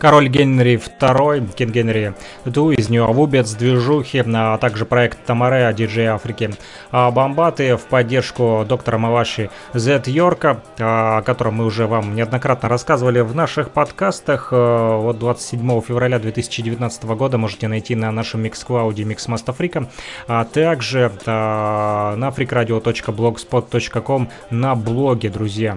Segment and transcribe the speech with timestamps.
[0.00, 2.14] Король Генри II, King Генри
[2.46, 6.50] II из New Авубец, движухи, а также проект Тамаре, диджей Африки.
[6.90, 13.20] А Бомбаты в поддержку доктора Маваши Z Йорка, о котором мы уже вам неоднократно рассказывали
[13.20, 14.48] в наших подкастах.
[14.52, 19.86] Э, вот 27 февраля 2019 года можете найти на нашем миксклауде Mixmaster Африка,
[20.26, 25.76] а также а, на freakradio.blogspot.com на блоге, друзья.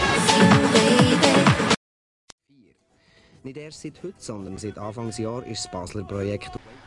[3.43, 5.67] Nicht erst seit heute, sondern seit Anfangsjahr ist.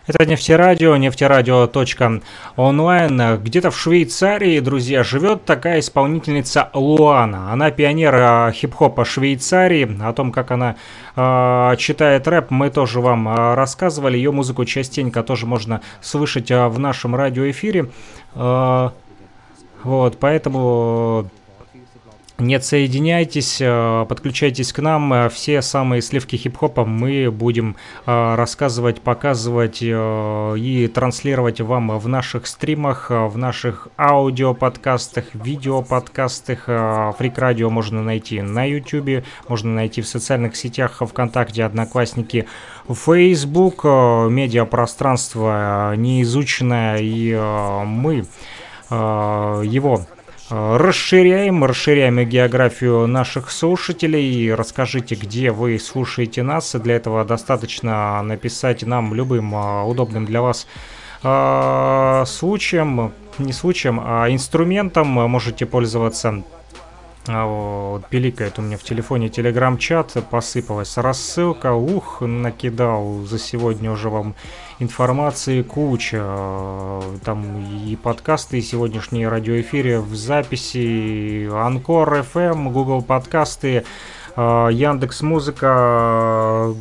[0.06, 3.42] Это нефтерадио, нефтерадио.онлайн.
[3.42, 7.52] Где-то в Швейцарии, друзья, живет такая исполнительница Луана.
[7.52, 10.00] Она пионер а, хип-хопа Швейцарии.
[10.00, 10.76] О том, как она
[11.16, 14.16] э, читает рэп, мы тоже вам э, рассказывали.
[14.16, 17.90] Ее музыку частенько тоже можно слышать в нашем радиоэфире.
[18.36, 18.90] Э,
[19.82, 21.28] вот, поэтому
[22.38, 25.12] не отсоединяйтесь, э, подключайтесь к нам.
[25.12, 32.48] Э, все самые сливки хип-хопа мы будем э, рассказывать, показывать и транслировать вам в наших
[32.48, 36.64] стримах, в наших аудиоподкастах, видеоподкастах.
[37.18, 42.46] Фрик Радио можно найти на YouTube, можно найти в социальных сетях ВКонтакте, Одноклассники,
[42.88, 47.32] Facebook, медиапространство неизученное, и
[47.84, 48.26] мы
[48.90, 50.06] его
[50.50, 54.52] расширяем, расширяем географию наших слушателей.
[54.52, 56.74] Расскажите, где вы слушаете нас.
[56.74, 60.66] Для этого достаточно написать нам любым э, удобным для вас
[61.22, 65.08] э, случаем, не случаем, а инструментом.
[65.08, 66.42] Можете пользоваться
[67.26, 74.34] вот, пиликает у меня в телефоне телеграм-чат, посыпалась рассылка, ух, накидал за сегодня уже вам
[74.78, 76.22] информации куча.
[77.24, 83.84] Там и подкасты, и сегодняшние радиоэфиры в записи, Анкор FM, Google подкасты,
[84.36, 86.74] а, Яндекс Музыка.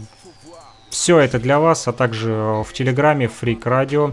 [0.90, 4.12] Все это для вас, а также в Телеграме Фрик Радио,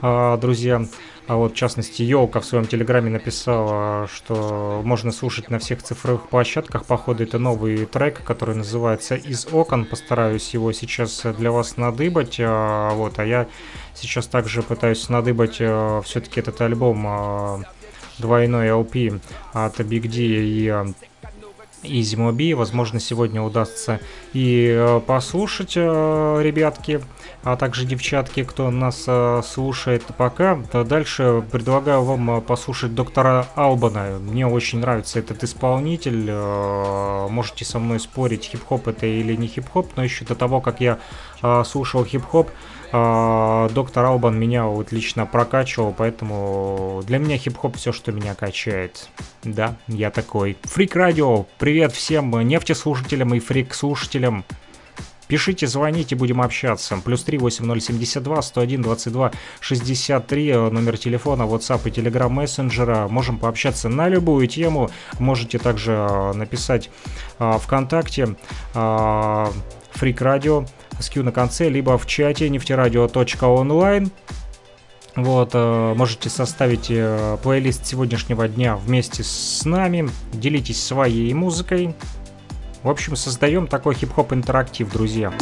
[0.00, 0.82] а, друзья.
[1.28, 6.28] А вот, в частности, Йолка в своем телеграме написала, что можно слушать на всех цифровых
[6.28, 6.84] площадках.
[6.84, 9.86] Походу, это новый трек, который называется «Из окон».
[9.86, 12.36] Постараюсь его сейчас для вас надыбать.
[12.38, 13.48] А, вот, а я
[13.94, 17.60] сейчас также пытаюсь надыбать а, все-таки этот альбом а,
[18.18, 19.20] двойной LP
[19.52, 20.94] от Big D и
[21.86, 22.54] Easy Mobi.
[22.54, 24.00] Возможно, сегодня удастся
[24.32, 27.00] и послушать, ребятки
[27.46, 30.56] а также девчатки, кто нас э, слушает пока.
[30.72, 34.18] Дальше предлагаю вам э, послушать доктора Албана.
[34.18, 36.26] Мне очень нравится этот исполнитель.
[36.28, 40.80] Э, можете со мной спорить, хип-хоп это или не хип-хоп, но еще до того, как
[40.80, 40.98] я
[41.40, 42.52] э, слушал хип-хоп, э,
[42.92, 49.08] доктор Албан меня вот лично прокачивал, поэтому для меня хип-хоп все, что меня качает.
[49.44, 50.56] Да, я такой.
[50.62, 54.44] Фрик Радио, привет всем нефтеслушателям и фрик-слушателям.
[55.28, 56.96] Пишите, звоните, будем общаться.
[57.04, 63.08] Плюс 3 8072 101 22 63, номер телефона, WhatsApp и Telegram мессенджера.
[63.08, 64.90] Можем пообщаться на любую тему.
[65.18, 66.90] Можете также э, написать
[67.38, 68.36] а, ВКонтакте
[68.74, 69.52] а,
[69.96, 70.64] Фрик Радио
[71.00, 74.10] с Q на конце, либо в чате нефтерадио.онлайн.
[75.16, 80.10] Вот, э, можете составить э, плейлист сегодняшнего дня вместе с нами.
[80.32, 81.94] Делитесь своей музыкой.
[82.82, 85.32] В общем, создаем такой хип-хоп интерактив, друзья.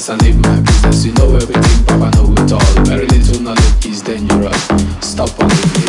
[0.00, 1.04] business and live my business.
[1.04, 2.84] You know everything, Papa know it all.
[2.84, 4.64] Very little knowledge is dangerous.
[5.00, 5.79] Stop on it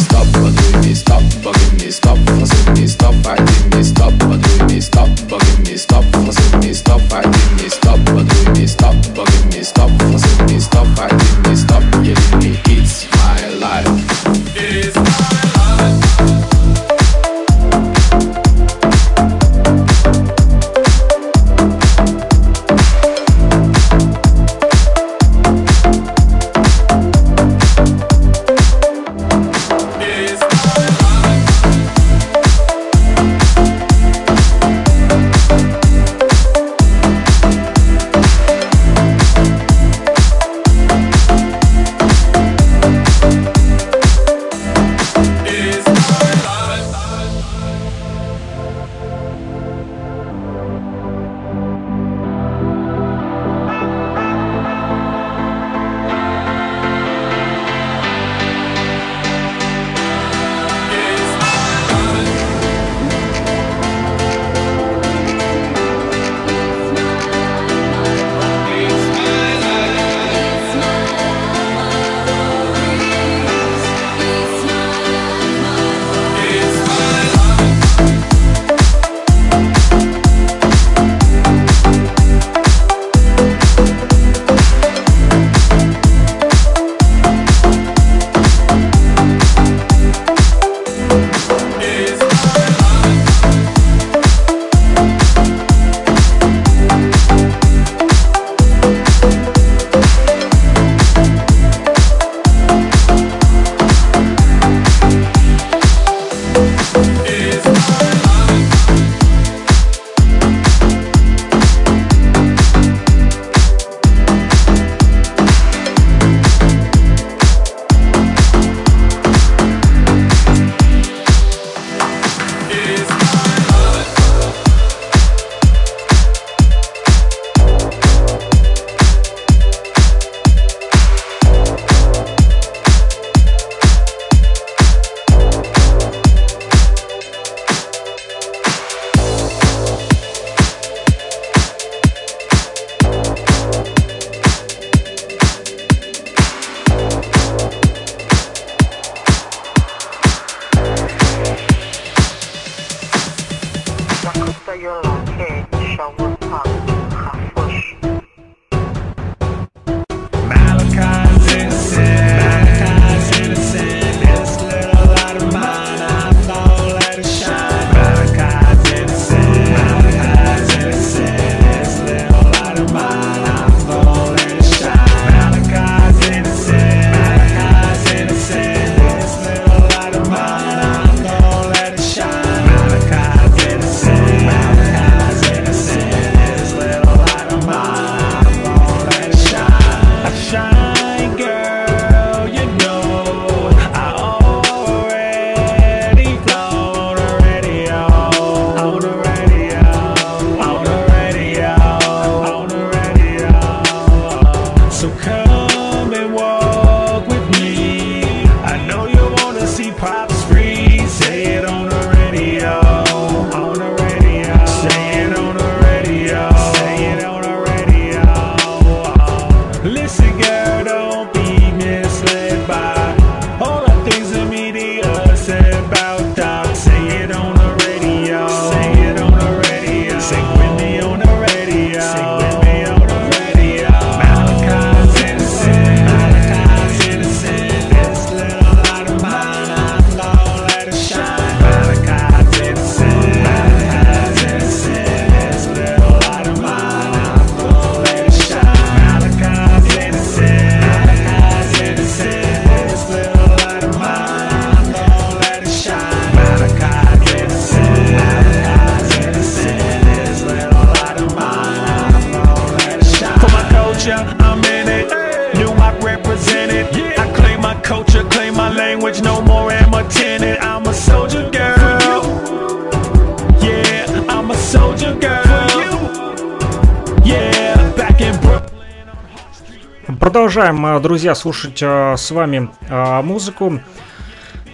[280.52, 283.80] Продолжаем, э, друзья, слушать э, с вами э, музыку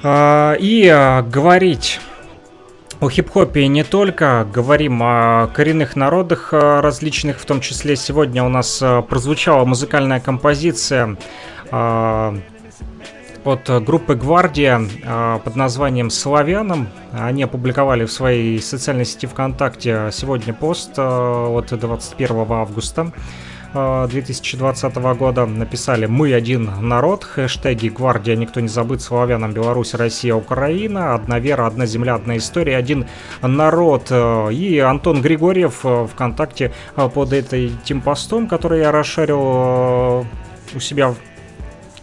[0.03, 2.00] и говорить
[3.00, 8.84] о хип-хопе не только, говорим о коренных народах различных, в том числе сегодня у нас
[9.07, 11.15] прозвучала музыкальная композиция
[11.72, 12.24] от
[13.43, 14.81] группы «Гвардия»
[15.43, 16.89] под названием «Славянам».
[17.12, 23.12] Они опубликовали в своей социальной сети ВКонтакте сегодня пост от 21 августа.
[23.74, 25.45] 2020 года.
[25.45, 31.67] Написали «Мы один народ», хэштеги «Гвардия», «Никто не забыт», «Славянам», «Беларусь», «Россия», «Украина», «Одна вера»,
[31.67, 33.05] «Одна земля», «Одна история», «Один
[33.41, 34.12] народ».
[34.51, 35.83] И Антон Григорьев
[36.13, 40.25] ВКонтакте под этим постом, который я расшарил
[40.75, 41.13] у себя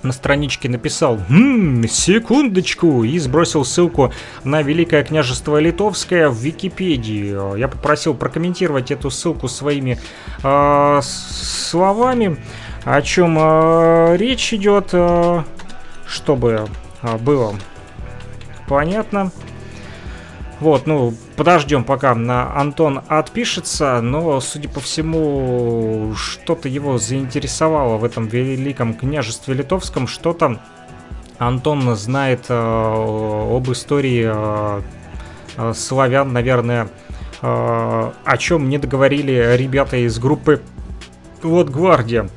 [0.04, 4.12] на страничке написал «Ммм, секундочку» и сбросил ссылку
[4.44, 7.58] на Великое княжество Литовское в Википедии.
[7.58, 9.99] Я попросил прокомментировать эту ссылку своими
[10.42, 12.37] э, словами,
[12.84, 15.42] о чем э, речь идет, э,
[16.06, 16.68] чтобы
[17.20, 17.54] было
[18.68, 19.30] понятно.
[20.61, 28.04] Вот, ну, подождем, пока на Антон отпишется, но, судя по всему, что-то его заинтересовало в
[28.04, 30.61] этом великом княжестве литовском, что-то
[31.38, 34.82] Антон знает э, об истории э,
[35.56, 36.88] э, славян, наверное,
[37.42, 40.62] э, о чем не договорили ребята из группы
[41.42, 42.30] вот Гвардия.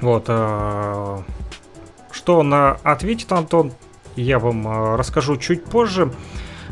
[0.00, 1.18] Вот, э,
[2.10, 3.72] что он ответит, Антон,
[4.16, 6.10] я вам э, расскажу чуть позже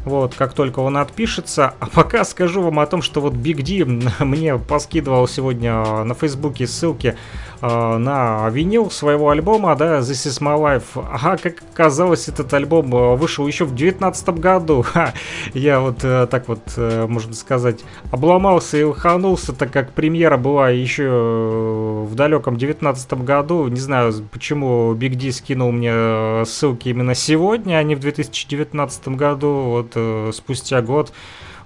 [0.05, 1.75] вот, как только он отпишется.
[1.81, 3.85] А пока скажу вам о том, что вот Big D
[4.25, 7.17] мне поскидывал сегодня на Фейсбуке ссылки
[7.61, 11.03] э, на винил своего альбома, да, This Is My Life.
[11.11, 14.83] Ага, как оказалось, этот альбом э, вышел еще в 2019 году.
[14.83, 15.15] Ха,
[15.55, 17.81] я вот э, так вот, э, можно сказать,
[18.11, 23.69] обломался и лоханулся, так как премьера была еще э, в далеком 2019 году.
[23.69, 29.09] Не знаю, почему Big D скинул мне э, ссылки именно сегодня, а не в 2019
[29.09, 29.49] году.
[29.49, 31.13] Вот э, спустя год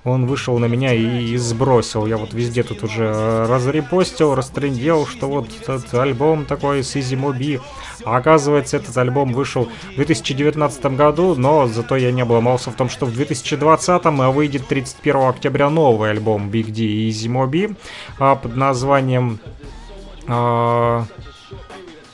[0.04, 2.06] он вышел на меня и, сбросил.
[2.06, 7.60] Я вот везде тут уже разрепостил, растрендел, что вот этот альбом такой с Easy Mobi.
[8.04, 12.88] А оказывается, этот альбом вышел в 2019 году, но зато я не обломался в том,
[12.88, 17.76] что в 2020 выйдет 31 октября новый альбом Big D и Easy Mobi
[18.18, 19.40] а, под названием...
[20.26, 21.04] А,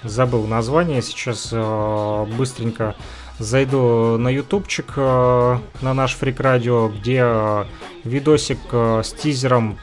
[0.02, 2.94] забыл название, сейчас а, быстренько
[3.38, 7.64] зайду на ютубчик э, на наш фрик радио, где э,
[8.04, 9.78] видосик э, с тизером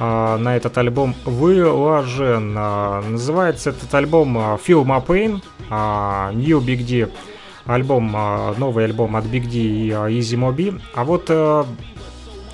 [0.00, 2.52] на этот альбом выложен.
[2.52, 5.40] Называется этот альбом Feel My Pain,
[6.34, 7.08] New Big D
[7.64, 8.10] альбом,
[8.58, 10.82] новый альбом от Big D и Easy Mobi.
[10.96, 11.30] А вот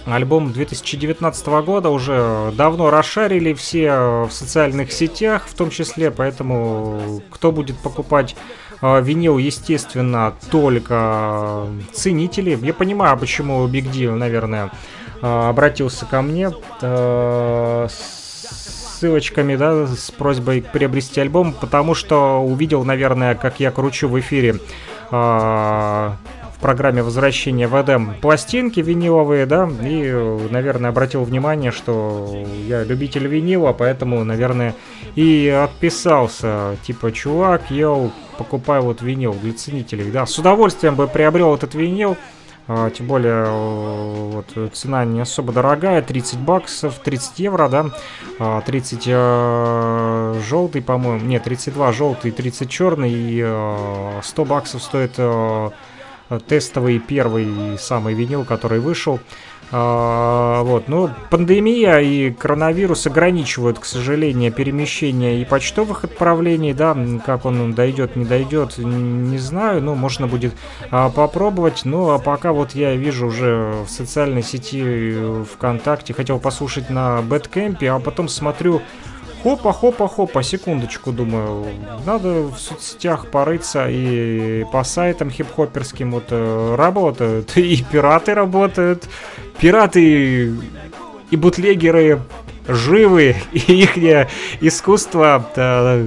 [0.04, 7.52] альбом 2019 года уже давно расшарили все в социальных сетях, в том числе, поэтому кто
[7.52, 8.36] будет покупать
[8.82, 12.58] винил, естественно, только ценители.
[12.62, 14.70] Я понимаю, почему Big Deal, наверное,
[15.22, 16.50] а, обратился ко мне
[16.82, 18.20] а, с
[19.00, 24.56] ссылочками, да, с просьбой приобрести альбом, потому что увидел, наверное, как я кручу в эфире
[26.60, 30.12] программе возвращения в Эдем пластинки виниловые, да, и,
[30.50, 34.74] наверное, обратил внимание, что я любитель винила, поэтому, наверное,
[35.14, 41.54] и отписался, типа, чувак, йоу, покупай вот винил для ценителей, да, с удовольствием бы приобрел
[41.54, 42.16] этот винил,
[42.72, 50.34] а, тем более вот, цена не особо дорогая, 30 баксов, 30 евро, да, 30 а,
[50.36, 55.70] э, желтый, по-моему, нет, 32 желтый, 30 черный, и э, 100 баксов стоит э,
[56.46, 59.20] тестовый первый самый винил, который вышел.
[59.72, 67.44] А, вот, ну, пандемия и коронавирус ограничивают, к сожалению, перемещение и почтовых отправлений, да, как
[67.44, 70.54] он дойдет, не дойдет, не знаю, ну, можно будет
[70.90, 76.90] а, попробовать, ну, а пока вот я вижу уже в социальной сети ВКонтакте, хотел послушать
[76.90, 78.82] на Бэткэмпе, а потом смотрю,
[79.42, 81.66] Хопа, хопа, хопа, секундочку, думаю,
[82.04, 89.08] надо в соцсетях порыться и по сайтам хип-хоперским вот э, работают, и пираты работают,
[89.58, 90.52] пираты
[91.30, 92.20] и бутлегеры
[92.68, 93.96] живы, и их
[94.60, 96.02] искусство да,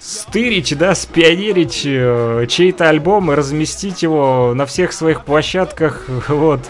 [0.00, 6.60] стырить, да, спионерить э, чей-то альбом и разместить его на всех своих площадках, вот.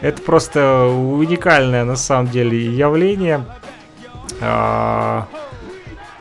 [0.00, 3.44] Это просто уникальное на самом деле явление.
[4.42, 5.28] А,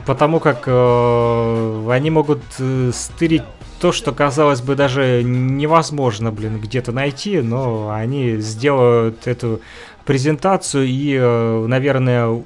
[0.05, 3.43] потому как э, они могут э, стырить
[3.79, 9.61] то, что, казалось бы, даже невозможно, блин, где-то найти, но они сделают эту
[10.05, 12.43] презентацию и, э, наверное,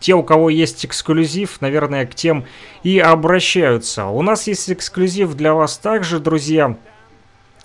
[0.00, 2.44] те, у кого есть эксклюзив, наверное, к тем
[2.82, 4.06] и обращаются.
[4.06, 6.76] У нас есть эксклюзив для вас также, друзья.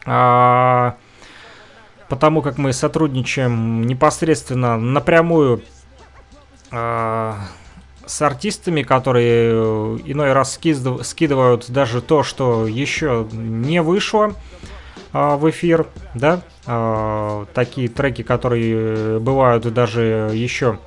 [0.05, 0.95] А,
[2.07, 5.63] потому как мы сотрудничаем непосредственно напрямую
[8.07, 14.33] с артистами, которые э, иной раз скидывают даже то, что еще не вышло
[15.13, 20.79] э, в эфир, да, э, такие треки, которые бывают даже еще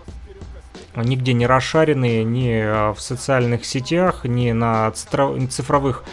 [0.97, 6.05] нигде не расшаренные ни в социальных сетях, ни на цифровых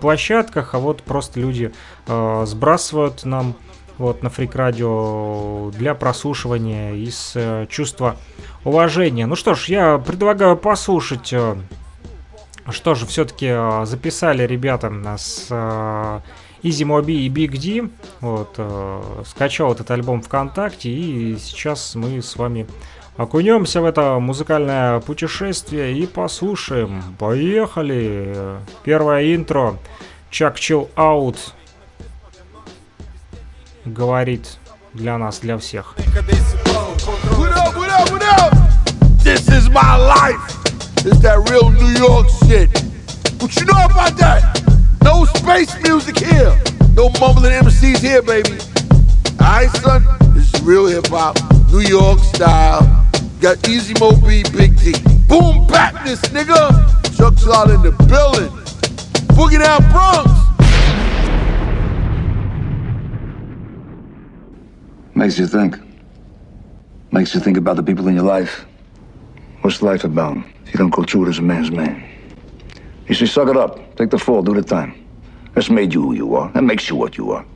[0.00, 1.74] площадках, а вот просто люди
[2.06, 3.54] сбрасывают нам
[3.98, 8.16] вот на Фрик Радио для прослушивания из э, чувства
[8.64, 9.26] уважения.
[9.26, 11.56] Ну что ж, я предлагаю послушать, э,
[12.70, 16.20] что же все-таки э, записали ребята с э,
[16.62, 17.88] Easy Mobi и Big D.
[18.20, 22.66] Вот, э, скачал этот альбом ВКонтакте, и сейчас мы с вами
[23.16, 27.02] окунемся в это музыкальное путешествие и послушаем.
[27.18, 28.58] Поехали!
[28.82, 29.76] Первое интро.
[30.30, 31.36] Chuck Chill Out
[33.85, 34.57] говорит
[34.93, 35.95] для нас, для всех.
[39.23, 40.59] This is my life.
[41.05, 42.69] It's that real New York shit.
[43.39, 44.61] What you know about that?
[45.03, 46.57] No space music here.
[46.95, 48.57] No mumbling MCs here, baby.
[49.39, 50.03] Alright, son?
[50.33, 51.37] This is real hip hop.
[51.71, 52.81] New York style.
[53.39, 54.93] Got Easy Mo B, Big D.
[55.27, 57.15] Boom, back this nigga.
[57.15, 58.51] Chuck's all in the building.
[59.37, 60.42] Boogie down Bronx.
[65.16, 65.76] Makes you think.
[67.12, 68.66] Makes you think about the people in your life.
[69.60, 72.02] What's life about if you don't go through it as a man's man?
[73.06, 73.94] You see, suck it up.
[73.94, 75.06] Take the fall, do the time.
[75.54, 76.50] That's made you who you are.
[76.50, 77.46] That makes you what you are.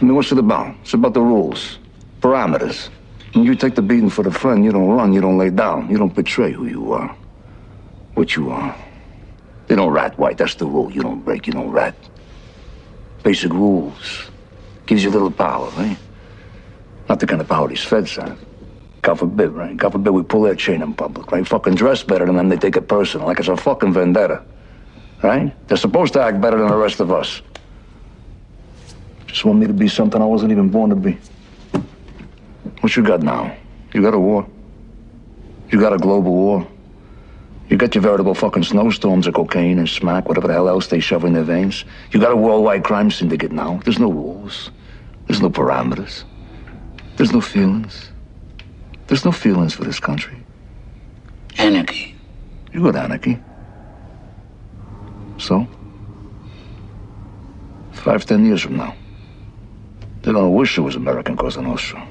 [0.00, 0.74] I mean, what's it about?
[0.82, 1.78] It's about the rules,
[2.20, 2.88] parameters.
[3.32, 5.88] When you take the beating for the friend, you don't run, you don't lay down,
[5.88, 7.14] you don't betray who you are,
[8.14, 8.76] what you are.
[9.68, 10.90] They don't rat white, that's the rule.
[10.90, 11.94] You don't break, you don't rat.
[13.22, 14.30] Basic rules.
[14.86, 15.98] Gives you a little power, right?
[17.08, 18.38] Not the kind of power these feds have.
[19.02, 19.76] God forbid, right?
[19.76, 21.46] God forbid we pull their chain in public, right?
[21.46, 24.44] Fucking dress better than them, they take it personal, like it's a fucking vendetta.
[25.22, 25.54] Right?
[25.68, 27.40] They're supposed to act better than the rest of us.
[29.26, 31.18] Just want me to be something I wasn't even born to be.
[32.80, 33.56] What you got now?
[33.92, 34.46] You got a war.
[35.70, 36.68] You got a global war.
[37.68, 41.00] You got your veritable fucking snowstorms of cocaine and smack, whatever the hell else they
[41.00, 41.84] shove in their veins.
[42.12, 43.80] You got a worldwide crime syndicate now.
[43.84, 44.70] There's no rules.
[45.26, 46.24] There's no parameters.
[47.16, 48.10] There's no feelings.
[49.06, 50.36] There's no feelings for this country.
[51.58, 52.14] Anarchy.
[52.72, 53.38] You got anarchy.
[55.38, 55.66] So?
[57.92, 58.94] Five, ten years from now,
[60.22, 62.06] they're gonna wish it was American Cosa Nostra.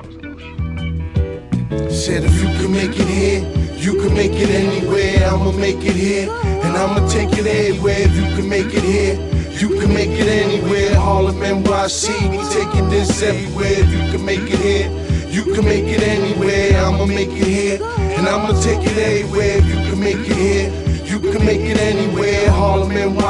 [1.89, 3.41] Said if you can make it here,
[3.78, 5.28] you can make it anywhere.
[5.28, 8.00] I'ma make it here, and I'ma take it everywhere.
[8.00, 10.96] If you can make it here, you can make it anywhere.
[10.96, 13.80] Harlem, NYC, we taking this everywhere.
[13.84, 14.89] If you can make it here,
[15.30, 16.78] you can make it anywhere.
[16.86, 17.84] I'ma make it here,
[18.18, 19.58] and I'ma take it everywhere.
[19.58, 20.86] If you can make it here.
[21.06, 22.35] You can make it anywhere.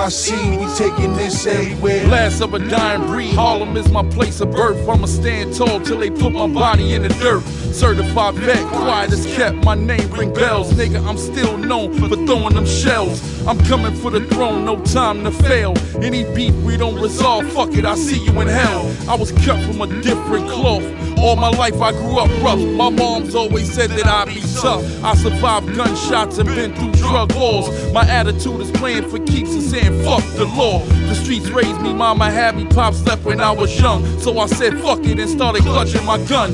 [0.06, 2.06] Harlem, see, we taking this everywhere.
[2.08, 4.88] Last of a dying breed, Harlem is my place of birth.
[4.88, 7.42] I'ma stand tall till they put my body in the dirt.
[7.74, 9.58] Certified vet, quiet as kept.
[9.66, 11.04] My name ring bells, nigga.
[11.08, 13.20] I'm still known for throwing them shells.
[13.48, 15.74] I'm coming for the throne, no time to fail.
[15.96, 18.96] Any beef we don't resolve, fuck it, I see you in hell.
[19.10, 20.84] I was cut from a different cloth.
[21.18, 22.60] All my life I grew up rough.
[22.60, 24.84] My mom's always said that I'd be tough.
[25.04, 27.92] I survived gunshots and been through drug wars.
[27.94, 30.80] My attitude is playing for keeps and saying fuck the law.
[31.08, 34.04] The streets raised me, mama had me, pops left when I was young.
[34.20, 36.54] So I said fuck it and started clutching my gun.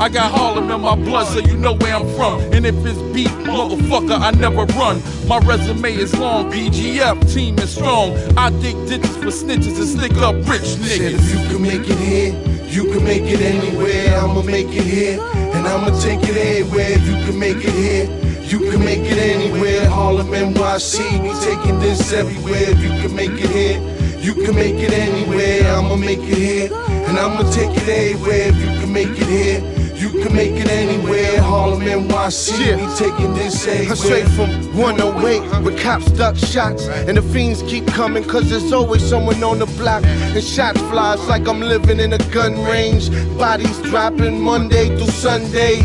[0.00, 2.40] I got Harlem in my blood, so you know where I'm from.
[2.52, 5.00] And if it's beef, motherfucker, I never run.
[5.28, 8.16] My resume is long, BGF, team is strong.
[8.36, 10.96] I dig ditches for snitches and stick up rich niggas.
[10.96, 12.32] Said if you can make it here,
[12.66, 14.18] you can make it anywhere.
[14.18, 16.92] I'ma make it here, and I'ma take it anywhere.
[16.92, 19.88] If you can make it here, you can make it anywhere.
[19.88, 22.70] Harlem, NYC, we taking this everywhere.
[22.70, 23.78] If you can make it here,
[24.20, 25.66] you can make it anywhere.
[25.74, 26.74] I'ma make it here,
[27.08, 28.48] and I'ma take it everywhere.
[28.48, 29.82] If you can make it here.
[30.02, 32.74] You can make it anywhere, Harlem, NYC, yeah.
[32.74, 33.94] we taking this everywhere.
[33.94, 39.00] Straight from 108, where cops duck shots, and the fiends keep coming, cause there's always
[39.08, 40.02] someone on the block.
[40.04, 43.10] And shot flies like I'm living in a gun range.
[43.38, 45.76] Bodies dropping Monday through Sunday.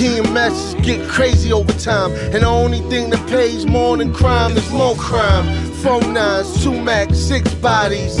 [0.00, 4.70] EMS get crazy over time, and the only thing that pays more than crime is
[4.70, 5.44] more crime.
[5.82, 8.16] Four nines, two max, six bodies,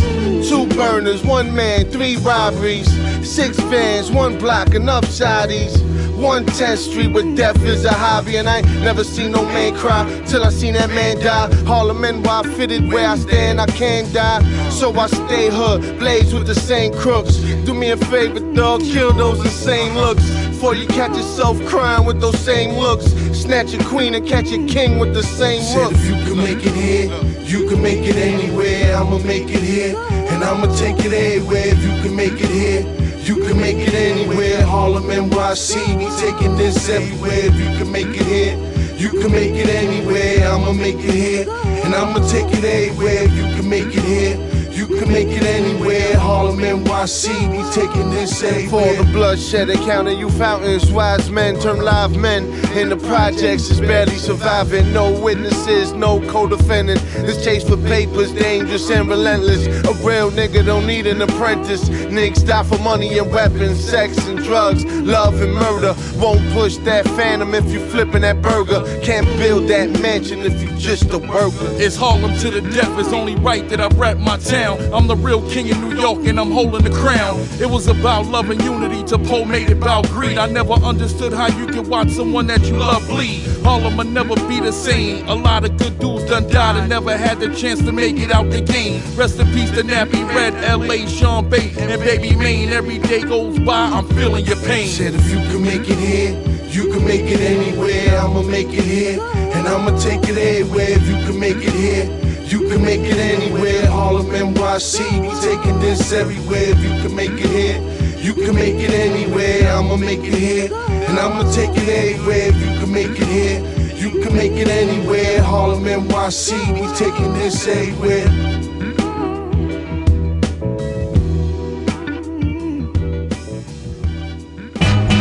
[0.48, 2.88] two burners, one man, three robberies,
[3.28, 5.82] six vans, one block, enough shotties.
[6.14, 10.04] 110th Street with death is a hobby, and I ain't never seen no man cry
[10.26, 11.52] till I seen that man die.
[11.64, 14.40] Harlem NY fitted where I stand, I can't die.
[14.70, 17.36] So I stay hood, blaze with the same crooks.
[17.64, 20.43] Do me a favor, dog, kill those insane looks.
[20.54, 23.06] Before you catch yourself crying with those same looks.
[23.36, 25.92] Snatch a queen and catch a king with the same look.
[25.92, 27.10] if you can make it here,
[27.42, 28.96] you can make it anywhere.
[28.96, 31.66] I'ma make it here, and I'ma take it everywhere.
[31.66, 32.80] If you can make it here,
[33.24, 34.62] you can make it anywhere.
[34.64, 37.46] Harlem NYC, we taking this everywhere.
[37.50, 38.56] If you can make it here,
[38.96, 40.48] you can make it anywhere.
[40.48, 41.50] I'ma make it here,
[41.84, 43.24] and I'ma take it anywhere.
[43.24, 44.53] If you can make it here,
[44.88, 46.16] you can make it anywhere.
[46.18, 48.96] Harlem NYC, we taking this For everywhere.
[48.96, 52.44] the bloodshed and counting you fountains, wise men turn live men.
[52.76, 54.92] In the projects is barely surviving.
[54.92, 57.00] No witnesses, no co-defendant.
[57.26, 59.66] This chase for papers, dangerous and relentless.
[59.66, 61.88] A real nigga don't need an apprentice.
[61.88, 65.94] Niggas die for money and weapons, sex and drugs, love and murder.
[66.16, 68.82] Won't push that phantom if you flipping that burger.
[69.02, 71.68] Can't build that mansion if you just a worker.
[71.80, 72.98] It's Harlem to the death.
[72.98, 74.73] It's only right that I rap my town.
[74.92, 77.40] I'm the real king of New York and I'm holding the crown.
[77.60, 80.38] It was about love and unity to Poe made it about greed.
[80.38, 83.42] I never understood how you can watch someone that you love bleed.
[83.62, 85.26] Harlem will never be the same.
[85.28, 88.30] A lot of good dudes done died and never had the chance to make it
[88.30, 89.02] out the game.
[89.16, 92.70] Rest in peace to Nappy Red, LA, Sean Bay, and Baby Maine.
[92.70, 94.88] Every day goes by, I'm feeling your pain.
[94.88, 96.32] Said if you can make it here,
[96.68, 98.18] you can make it anywhere.
[98.20, 100.90] I'ma make it here, and I'ma take it everywhere.
[100.90, 103.86] If you can make it here, you can make it anywhere.
[103.86, 106.70] Harlem NYC, we taking this everywhere.
[106.70, 107.78] If you can make it here,
[108.18, 109.70] you can make it anywhere.
[109.72, 110.72] I'ma make it here,
[111.08, 112.48] and I'ma take it everywhere.
[112.48, 113.60] If you can make it here,
[113.96, 115.42] you can make it anywhere.
[115.42, 118.53] Harlem NYC, we taking this everywhere.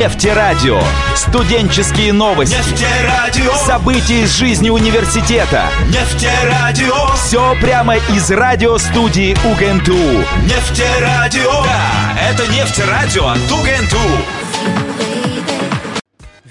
[0.07, 0.81] Нефтерадио.
[1.15, 2.53] Студенческие новости.
[2.55, 5.69] Нефтерадио, События из жизни университета.
[5.87, 9.95] нефтерадио, Все прямо из радиостудии УГНТУ.
[10.43, 11.63] нефтерадио.
[11.63, 13.97] Да, это нефтерадио от УГНТУ.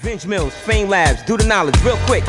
[0.03, 2.23] Vince Mills, Fame Labs, do the knowledge real quick.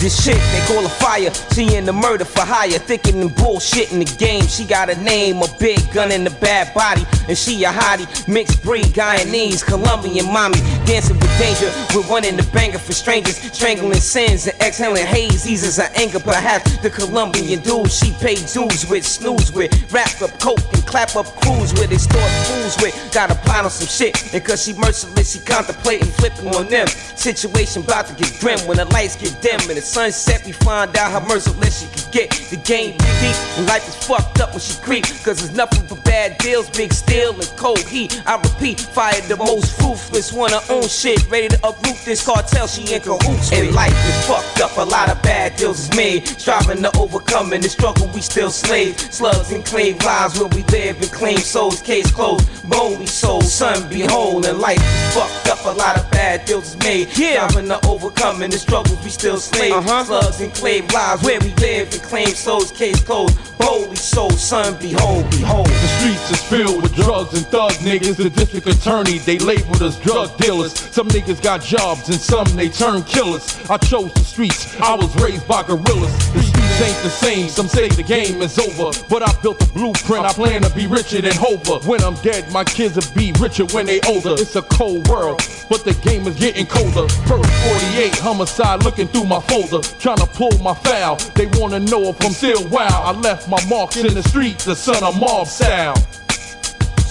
[0.00, 1.30] This shit they call a fire.
[1.52, 4.46] She in the murder for hire, thicker than bullshit in the game.
[4.46, 8.08] She got a name, a big gun and a bad body, and she a hottie.
[8.26, 11.70] Mixed breed, Guyanese, Colombian mommy, dancing with danger.
[11.94, 16.18] We're running the banger for strangers, strangling sins and exhaling haze eases her anger.
[16.18, 21.14] Perhaps the Colombian dude she paid dues with, snooze with, wrap up coke and clap
[21.14, 22.96] up crews with, extort fools with.
[23.12, 26.86] Got a plot on some shit, and cause she merciless, she contemplating flipping on them.
[26.88, 30.46] Situation about to get grim when the lights get dim and the sunset.
[30.46, 32.30] We find out how merciless she can get.
[32.50, 35.04] The game deep, and life is fucked up when she creep.
[35.24, 38.22] Cause there's nothing but bad deals, big steel and cold heat.
[38.26, 42.66] I repeat, fire the most ruthless, wanna own shit, ready to uproot this cartel.
[42.68, 43.52] She in cahoots.
[43.52, 46.26] And life is fucked up, a lot of bad deals is made.
[46.26, 49.10] Striving to overcome in the struggle, we still slaves.
[49.14, 51.82] Slugs and claim lives where we live and claim souls.
[51.82, 54.44] Case closed, bone we sold, sun be whole.
[54.46, 57.08] And life is fucked up, a lot of bad deals is made.
[57.18, 57.48] Yeah.
[57.48, 59.79] Striving to overcome in the struggles, we still slaves.
[59.80, 60.04] Uh-huh.
[60.04, 62.70] Slugs and claim lives where we live and claim souls.
[62.70, 65.66] Case closed, boldly sold, sun behold, behold.
[65.66, 68.16] The streets is filled with drugs and thug niggas.
[68.16, 70.78] The district attorney, they labeled us drug dealers.
[70.78, 73.58] Some niggas got jobs and some they turn killers.
[73.70, 76.12] I chose the streets, I was raised by gorillas.
[76.34, 78.90] The streets ain't the same, some say the game is over.
[79.08, 81.86] But I built a blueprint, I plan to be richer than Hova.
[81.86, 84.34] When I'm dead, my kids will be richer when they older.
[84.34, 87.08] It's a cold world, but the game is getting colder.
[87.26, 87.50] First
[87.94, 89.86] 48, homicide looking through my folder.
[89.98, 92.92] Trying to pull my foul, they wanna know if I'm still wild.
[92.92, 95.94] I left my marks in the streets, the son of mob style.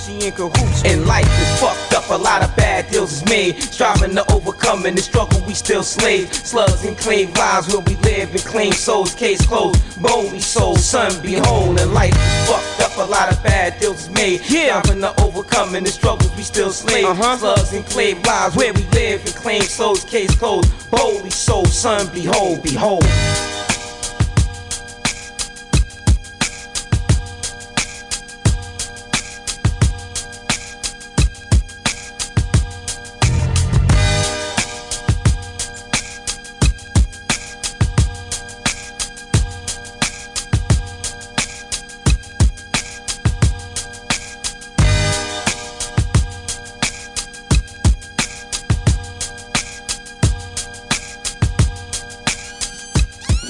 [0.09, 0.83] She in cahoots.
[0.85, 3.61] And life is fucked up, a lot of bad deals is made.
[3.61, 6.49] Striving to overcome in the struggle, we still slaves.
[6.49, 9.13] Slugs and claim lives where we live and clean souls.
[9.13, 11.79] Case closed, bone we sold, sun behold.
[11.79, 14.41] And life is fucked up, a lot of bad deals is made.
[14.49, 14.81] Yeah.
[14.81, 17.07] Striving to overcome in the struggles, we still slaves.
[17.07, 17.37] Uh-huh.
[17.37, 20.03] Slugs and claim lives where we live and clean souls.
[20.05, 23.05] Case closed, boldly sold, sun behold, behold.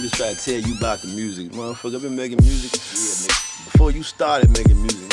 [0.09, 1.49] Just trying to tell you about the music.
[1.51, 2.71] Motherfucker, I've been making music.
[2.73, 3.71] Yeah, nigga.
[3.71, 5.09] Before you started making music.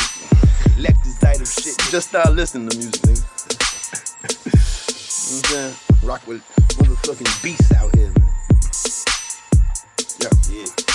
[0.78, 1.76] Lexus type of shit.
[1.90, 3.22] Just start listening to music, nigga.
[4.16, 4.56] know
[5.26, 5.74] what I'm saying?
[6.02, 6.42] Rock with
[6.78, 8.32] motherfucking beasts out here, man.
[10.20, 10.87] Yeah, yeah.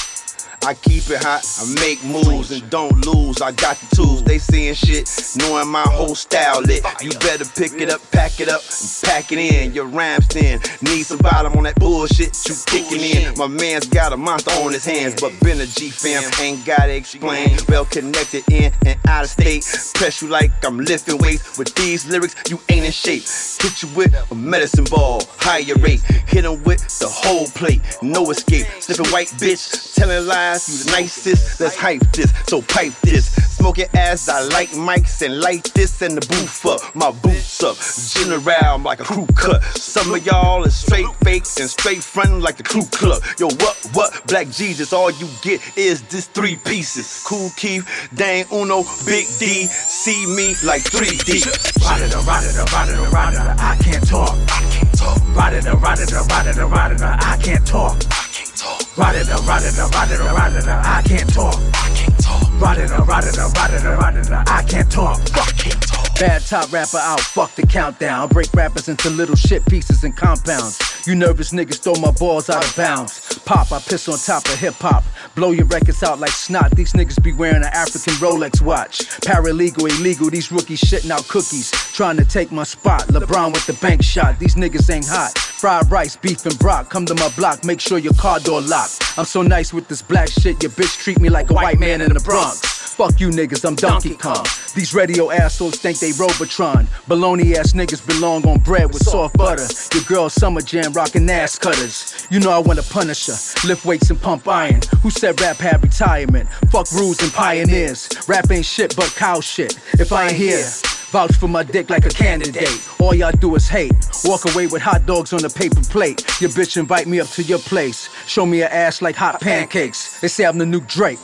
[0.63, 3.41] I keep it hot, I make moves and don't lose.
[3.41, 6.83] I got the tools, they seeing shit, knowing my whole style lit.
[7.01, 9.73] You better pick it up, pack it up, and pack it in.
[9.73, 13.37] Your rhymes thin, need some bottom on that bullshit you kicking in.
[13.37, 16.95] My man's got a monster on his hands, but been a G fam, ain't gotta
[16.95, 17.57] explain.
[17.67, 19.63] Well connected in and out of state.
[19.95, 21.57] Press you like I'm lifting weights.
[21.57, 23.23] With these lyrics, you ain't in shape.
[23.61, 26.01] Hit you with a medicine ball, higher rate.
[26.27, 28.65] Hit him with the whole plate, no escape.
[28.79, 31.59] Slipping white bitch, telling lies, you the nicest.
[31.59, 33.50] Let's hype this, so pipe this.
[33.61, 36.81] Smoking ass, I like mics and light this and the booth up.
[36.95, 37.77] My boots up,
[38.09, 39.61] general, I'm like a crew cut.
[39.77, 43.21] Some of y'all is straight fake and straight front like the crew club.
[43.37, 44.25] Yo, what, what?
[44.25, 47.23] Black Jesus, all you get is this three pieces.
[47.23, 51.45] Cool Keith, Dang Uno, Big D, see me like 3D.
[51.85, 54.33] Ride it, ride it, ride it, ride it, I can't talk.
[54.49, 55.37] I can't talk.
[55.37, 57.93] Ride it, ride it, I can't talk.
[58.09, 58.97] I can't talk.
[58.97, 61.53] Ride it, ride it, I can't talk.
[61.75, 62.50] I can't talk.
[62.61, 64.33] Rotting, rotting, rotting, rotting.
[64.33, 65.17] I can't talk.
[65.29, 66.00] Fuck it.
[66.21, 68.29] Bad top rapper out, fuck the countdown.
[68.29, 71.07] Break rappers into little shit pieces and compounds.
[71.07, 73.39] You nervous niggas throw my balls out of bounds.
[73.39, 75.03] Pop, I piss on top of hip hop.
[75.33, 76.75] Blow your records out like snot.
[76.75, 78.99] These niggas be wearing an African Rolex watch.
[79.21, 81.71] Paralegal, illegal, these rookies shitting out cookies.
[81.71, 83.01] Trying to take my spot.
[83.07, 84.37] LeBron with the bank shot.
[84.37, 85.35] These niggas ain't hot.
[85.35, 86.91] Fried rice, beef and brock.
[86.91, 89.17] Come to my block, make sure your car door locked.
[89.17, 91.99] I'm so nice with this black shit, your bitch treat me like a white man
[91.99, 92.70] in the Bronx.
[92.91, 94.45] Fuck you niggas, I'm Donkey Kong.
[94.75, 96.85] These radio assholes think they Robotron.
[97.07, 99.65] Baloney ass niggas belong on bread with soft butter.
[99.93, 102.27] Your girl Summer Jam rockin' ass cutters.
[102.29, 103.31] You know I want a punisher.
[103.65, 104.81] Lift weights and pump iron.
[105.01, 106.49] Who said rap had retirement?
[106.69, 108.09] Fuck rules and pioneers.
[108.27, 109.79] Rap ain't shit but cow shit.
[109.93, 110.63] If I ain't here.
[111.11, 112.69] Vouch for my dick like a candidate.
[112.99, 113.93] All y'all do is hate.
[114.25, 116.23] Walk away with hot dogs on a paper plate.
[116.39, 118.09] Your bitch invite me up to your place.
[118.27, 120.21] Show me a ass like hot pancakes.
[120.21, 121.19] They say I'm the new Drake.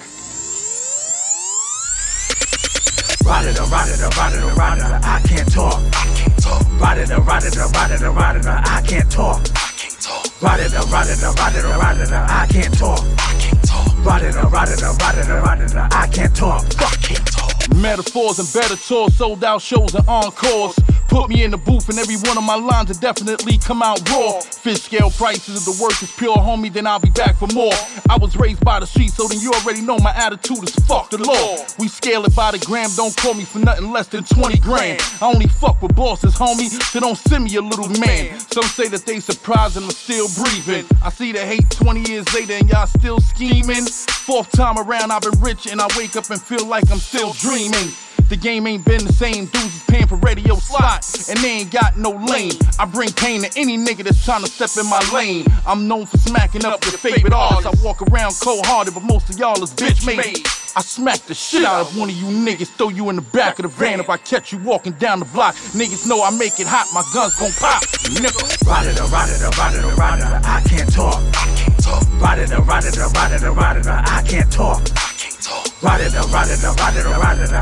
[3.27, 5.81] Rodada, rodada, rodada, rodada, I can't talk.
[5.91, 6.61] I can't talk.
[6.79, 9.41] Rodada, rodada, rodada, rodada, I can't talk.
[9.53, 10.23] I can't talk.
[10.39, 12.99] Rodada, rodada, rodada, rodada, I can't talk.
[13.19, 13.87] I can't talk.
[14.07, 16.63] Rodada, rodada, rodada, rodada, I can't talk.
[16.79, 17.75] I can't talk.
[17.75, 20.79] Metaphors and better tours, sold out shows and encores.
[21.17, 24.07] Put me in the booth and every one of my lines will definitely come out
[24.07, 24.39] raw.
[24.39, 27.73] Fish scale prices, if the work is pure, homie, then I'll be back for more.
[28.07, 31.09] I was raised by the streets, so then you already know my attitude is fuck
[31.09, 31.57] the law.
[31.79, 35.01] We scale it by the gram, don't call me for nothing less than 20 grand.
[35.19, 38.39] I only fuck with bosses, homie, so don't send me a little man.
[38.39, 40.85] Some say that they surprised and I'm still breathing.
[41.03, 43.87] I see the hate 20 years later and y'all still scheming.
[43.87, 47.33] Fourth time around, I've been rich and I wake up and feel like I'm still
[47.33, 47.89] dreaming.
[48.29, 49.45] The game ain't been the same.
[49.45, 52.51] Dudes is paying for radio slots, and they ain't got no lane.
[52.77, 55.45] I bring pain to any nigga that's trying to step in my lane.
[55.65, 57.65] I'm known for smacking up your favorite artists.
[57.65, 60.45] I walk around cold hearted, but most of y'all is bitch made.
[60.75, 63.59] I smack the shit out of one of you niggas, throw you in the back
[63.59, 64.01] of the van.
[64.01, 67.03] If I catch you walking down the block, niggas know I make it hot, my
[67.13, 67.81] guns gon' pop.
[68.11, 68.67] Nigga.
[68.67, 71.15] Ride it, ride it, ride it, ride it, I can't talk.
[71.15, 72.03] I can't talk.
[72.21, 75.06] Ride it, ride it, ride it, ride it, I can't talk.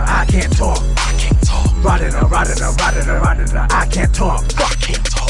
[0.07, 0.79] I can't talk.
[0.97, 1.73] I can't talk.
[3.71, 4.41] I can't talk.
[4.57, 5.25] I can't talk.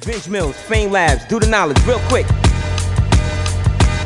[0.00, 2.26] Vince Mills, Fame Labs, do the knowledge real quick.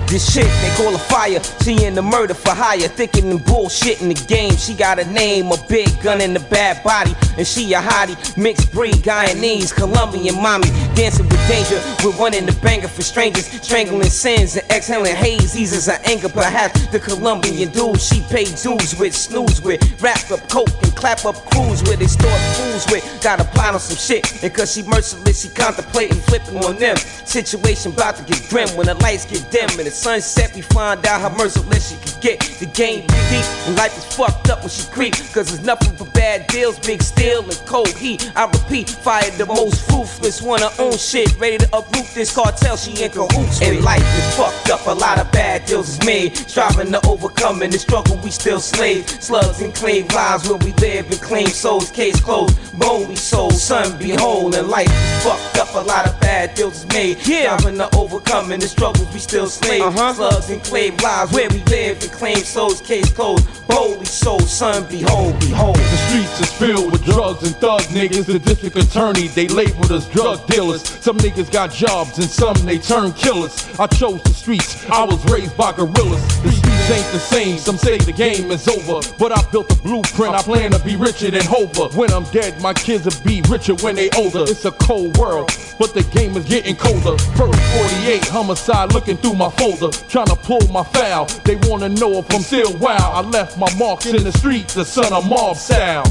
[0.09, 1.43] This shit they call a fire.
[1.65, 4.57] She in the murder for hire, thinking and bullshit in the game.
[4.57, 8.17] She got a name, a big gun and a bad body, and she a hottie.
[8.37, 11.83] Mixed breed, Guyanese, Colombian mommy, dancing with danger.
[12.07, 15.57] with one in the banger for strangers, strangling sins and exhaling haze.
[15.57, 20.49] Eases her anger, perhaps the Colombian dude she paid dues with, snooze with, wrap up
[20.49, 21.99] coke and clap up crews with.
[21.99, 25.49] They start fools with, got a plot on some shit, and cause she merciless, she
[25.49, 26.97] contemplating flipping on them.
[26.97, 31.05] Situation about to get grim when the lights get dim and the sunset, we find
[31.07, 32.41] out how merciless she can get.
[32.61, 35.15] The game deep, and life is fucked up when she creep.
[35.33, 38.31] Cause there's nothing but bad deals, big steel and cold heat.
[38.37, 43.03] I repeat, fire the most ruthless, wanna own shit, ready to uproot this cartel she
[43.03, 43.61] in cahoots.
[43.63, 46.37] And life is fucked up, a lot of bad deals is made.
[46.37, 49.25] Striving to overcome in the struggle, we still slaves.
[49.25, 52.55] Slugs and claim lives where we live and claim souls, case closed.
[52.79, 56.55] Bone we sold, sun be whole, and life is fucked up, a lot of bad
[56.55, 57.19] deals is made.
[57.19, 59.86] Striving to overcome in the struggles, we still slaves.
[59.87, 60.15] Uh-huh.
[60.15, 63.47] Slugs and claim lives where we live and claim souls, case closed.
[63.69, 65.77] Boldly sold, son, behold, behold.
[65.77, 68.27] The streets is filled with drugs and thug niggas.
[68.27, 70.83] The district attorney, they labeled us drug dealers.
[70.83, 73.79] Some niggas got jobs and some they turn killers.
[73.79, 76.43] I chose the streets, I was raised by gorillas.
[76.43, 77.59] The streets ain't the same.
[77.59, 80.35] Some say the game is over, but I built a blueprint.
[80.35, 81.95] I plan to be richer than Hova.
[81.97, 84.43] When I'm dead, my kids will be richer when they older.
[84.43, 87.19] It's a cold world, but the game is getting colder.
[87.37, 89.76] First 48 homicide looking through my folder,
[90.09, 91.27] trying to pull my foul.
[91.45, 93.01] They wanna know if I'm still wild.
[93.01, 96.05] I left my marks in the streets, the son of mob style.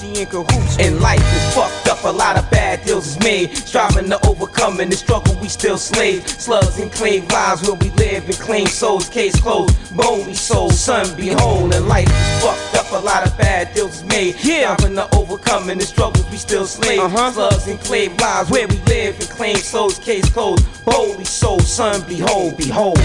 [0.00, 0.78] She in cahoots.
[0.78, 3.54] And life is fucked up, a lot of bad deals is made.
[3.54, 6.26] Striving to overcome in the struggle, we still slave.
[6.26, 9.10] Slugs and claim lives where we live and claim souls.
[9.10, 11.74] Case closed, bone we sold, son behold.
[11.74, 14.36] And life is fucked up, a lot of bad deals is made.
[14.42, 14.74] Yeah.
[14.76, 17.00] Striving to overcome in the struggles, we still slave.
[17.00, 17.32] Uh-huh.
[17.32, 19.98] Slugs and claim lives where we live and claim souls.
[19.98, 20.64] Case closed,
[21.18, 22.98] we sold, son behold, behold.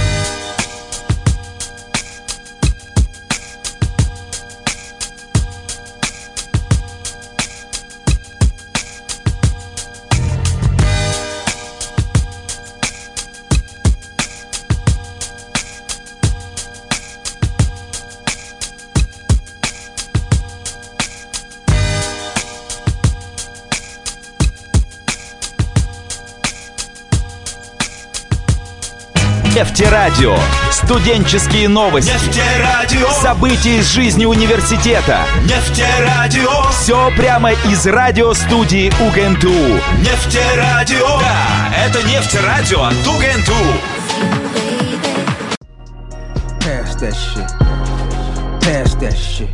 [29.95, 30.38] Нефтерадио.
[30.71, 32.12] Студенческие новости.
[32.12, 33.10] Нефтерадио.
[33.21, 35.21] События из жизни университета.
[35.43, 36.69] Нефтерадио.
[36.71, 39.53] Все прямо из радиостудии УГНТУ.
[39.99, 41.17] Нефтерадио.
[41.19, 43.53] Да, это нефтерадио от УГНТУ.
[46.60, 47.49] Pass that shit.
[48.60, 49.47] Pass that shit.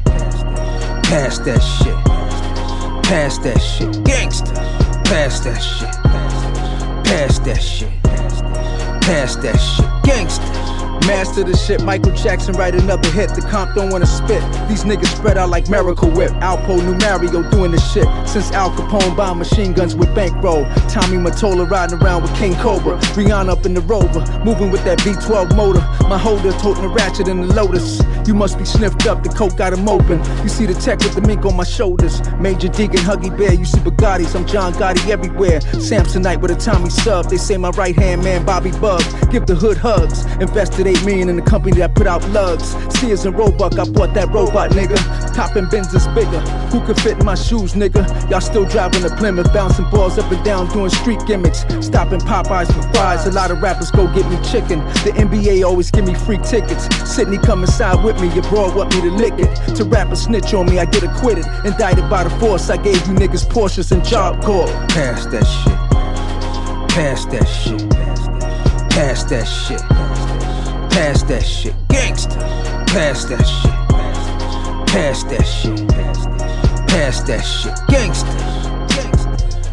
[1.03, 1.95] Pass that shit.
[3.03, 4.03] Pass that shit.
[4.03, 4.55] Gangsta.
[5.05, 5.95] Pass that shit.
[7.05, 8.10] Pass that shit.
[9.11, 10.60] Cash that shit, gangster.
[11.07, 13.29] Master the shit, Michael Jackson write another hit.
[13.29, 14.41] The comp don't wanna spit.
[14.69, 16.31] These niggas spread out like Miracle Whip.
[16.41, 18.07] Alpo New Mario doing the shit.
[18.27, 20.65] Since Al Capone buying machine guns with bankroll.
[20.89, 22.97] Tommy Matola riding around with King Cobra.
[23.15, 25.81] Rihanna up in the Rover, moving with that V12 motor.
[26.07, 28.01] My holder toting a ratchet in the Lotus.
[28.27, 30.19] You must be sniffed up, the coke got him open.
[30.43, 32.21] You see the tech with the mink on my shoulders.
[32.39, 34.35] Major Deacon, Huggy Bear, you see Bugattis.
[34.35, 35.59] I'm John Gotti everywhere.
[35.89, 37.29] Samsonite with a Tommy sub.
[37.29, 39.01] They say my right hand man, Bobby Bug.
[39.31, 40.25] Give the hood hugs.
[40.35, 42.75] Invested 8 million in the company that put out lugs.
[42.99, 44.97] Sears and Roebuck, I bought that robot, nigga.
[45.33, 46.39] Topping Benz is bigger.
[46.71, 48.03] Who could fit in my shoes, nigga?
[48.29, 51.59] Y'all still driving the Plymouth, bouncing balls up and down, doing street gimmicks.
[51.85, 53.25] Stopping Popeyes for fries.
[53.25, 54.79] A lot of rappers go get me chicken.
[55.05, 56.83] The NBA always give me free tickets.
[57.09, 59.75] Sydney come inside with me, your bro want me to lick it.
[59.75, 61.45] To rap a snitch on me, I get acquitted.
[61.65, 64.67] Indicted by the force, I gave you niggas Porsches and Job Corps.
[64.89, 65.81] Pass that shit.
[66.89, 67.89] Pass that shit.
[67.89, 68.89] Pass that shit.
[68.91, 70.20] Pass that shit.
[71.87, 72.39] Gangsta.
[72.87, 73.71] Pass that shit.
[74.87, 75.87] Pass that shit.
[76.87, 77.73] Pass that shit.
[77.89, 78.61] Gangsta.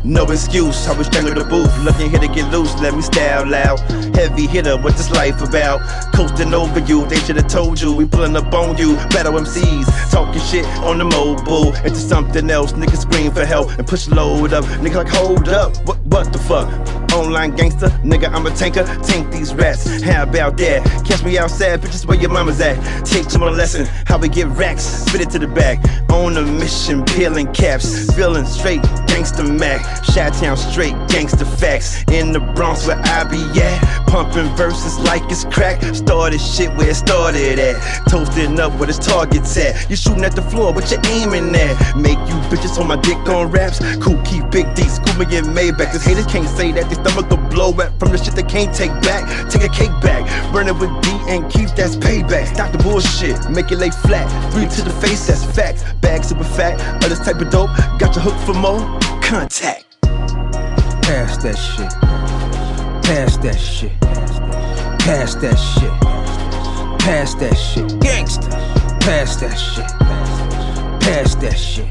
[0.05, 1.77] No excuse, I was strangled the booth.
[1.85, 3.79] Looking here to get loose, let me style loud.
[4.17, 5.81] Heavy hitter, what this life about?
[6.15, 7.93] Coasting over you, they should've told you.
[7.93, 10.11] We pulling up on you, battle MCs.
[10.11, 11.75] Talking shit on the mobile.
[11.85, 14.65] Into something else, niggas scream for help and push load up.
[14.81, 16.98] Nigga like, hold up, what, what the fuck?
[17.19, 18.85] Online gangster, nigga, I'm a tanker.
[19.03, 20.85] Tank these rats, how about that?
[21.05, 22.77] Catch me outside, bitches, where your mama's at?
[23.05, 25.79] Take some of the lesson, how we get racks, spit it to the back.
[26.13, 28.83] On a mission, peeling caps, feeling straight,
[29.19, 29.81] gangster Mac.
[30.05, 32.05] Shot town straight, gangster facts.
[32.13, 34.07] In the Bronx where I be at.
[34.07, 35.83] Pumping verses like it's crack.
[35.95, 37.77] Started shit where it started at.
[38.09, 39.91] Toasting up where his target's at.
[39.91, 41.97] You shooting at the floor, what you aiming at?
[41.97, 43.81] Make you bitches on my dick on raps.
[43.99, 45.91] Cool, keep big D, scuba in Maybach.
[45.93, 46.89] Cause haters can't say that.
[46.89, 49.51] They stomach will blow from the shit they can't take back.
[49.51, 50.25] Take a cake back.
[50.53, 52.55] Burn it with D and keep that's payback.
[52.55, 54.27] Stop the bullshit, make it lay flat.
[54.53, 55.85] Three to the face, that's facts.
[56.01, 57.71] Bag super fat, other type of dope.
[57.99, 58.81] Got your hook for more
[59.23, 59.85] contact.
[60.03, 61.93] Pass that shit.
[63.05, 64.01] Pass that shit.
[65.01, 65.93] Pass that shit.
[67.01, 67.89] Pass that shit.
[68.01, 68.51] Gangsta.
[69.01, 69.89] Pass that shit.
[71.01, 71.89] Pass that shit.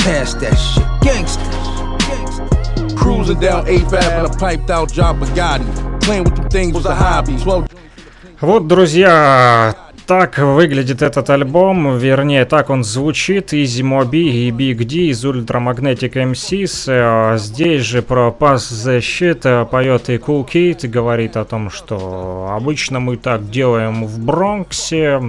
[0.00, 0.84] Pass that shit.
[1.00, 2.59] Gangsta.
[3.00, 5.64] Cruising down 8 in a piped out John Bugatti.
[6.02, 7.36] Playing with them things was a hobby.
[7.38, 7.66] 12
[8.40, 9.74] Вот, друзья,
[10.06, 13.52] так выглядит этот альбом, вернее, так он звучит.
[13.52, 16.84] Easy Mobi и Big D из Ultramagnetic MCs.
[16.88, 21.70] Э, Здесь же про Pass the Shit э, поет и Cool Kid, говорит о том,
[21.70, 25.20] что обычно мы так делаем в Бронксе.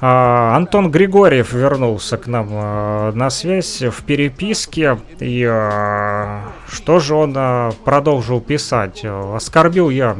[0.00, 4.98] А, Антон Григорьев вернулся к нам э, на связь в переписке.
[5.18, 7.36] И э, что же он
[7.84, 9.04] продолжил писать?
[9.04, 10.16] Оскорбил я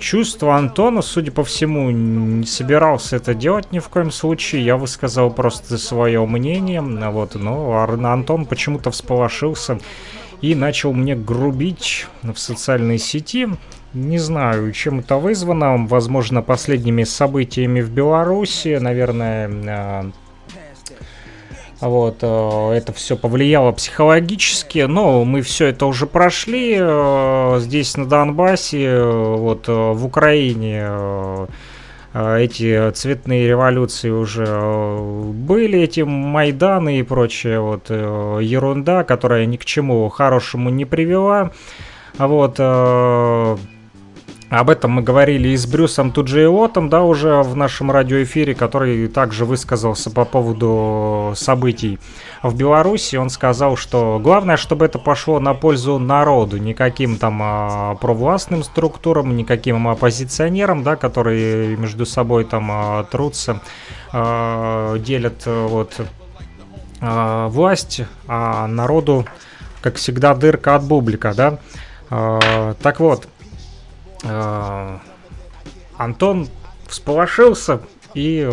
[0.00, 4.64] чувства Антона, судя по всему, не собирался это делать ни в коем случае.
[4.64, 6.80] Я высказал просто свое мнение.
[6.80, 9.78] Вот, но Антон почему-то всполошился
[10.40, 13.48] и начал мне грубить в социальной сети.
[13.94, 15.86] Не знаю, чем это вызвано.
[15.86, 18.78] Возможно, последними событиями в Беларуси.
[18.80, 20.10] Наверное, э,
[21.80, 28.06] вот, э, это все повлияло психологически, но мы все это уже прошли э, здесь на
[28.06, 30.88] Донбассе, вот в Украине
[32.14, 34.44] эти цветные революции уже
[35.32, 41.52] были, эти Майданы и прочая вот ерунда, которая ни к чему хорошему не привела.
[42.18, 42.60] Вот,
[44.52, 49.46] об этом мы говорили и с Брюсом Туджиотом, да, уже в нашем радиоэфире, который также
[49.46, 51.98] высказался по поводу событий
[52.42, 53.16] в Беларуси.
[53.16, 59.34] Он сказал, что главное, чтобы это пошло на пользу народу, никаким там а, провластным структурам,
[59.34, 63.62] никаким оппозиционерам, да, которые между собой там а, трутся,
[64.12, 65.98] а, делят вот
[67.00, 69.24] а, власть, а народу,
[69.80, 71.58] как всегда, дырка от бублика, да.
[72.10, 73.28] А, так вот,
[74.22, 74.98] э,
[75.96, 76.48] Антон
[76.88, 77.80] всполошился
[78.14, 78.48] и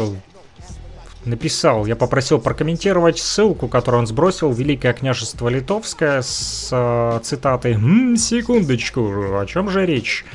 [1.25, 8.15] написал, я попросил прокомментировать ссылку, которую он сбросил, Великое княжество Литовское с э, цитатой «М,
[8.17, 10.25] «Секундочку, о чем же речь?»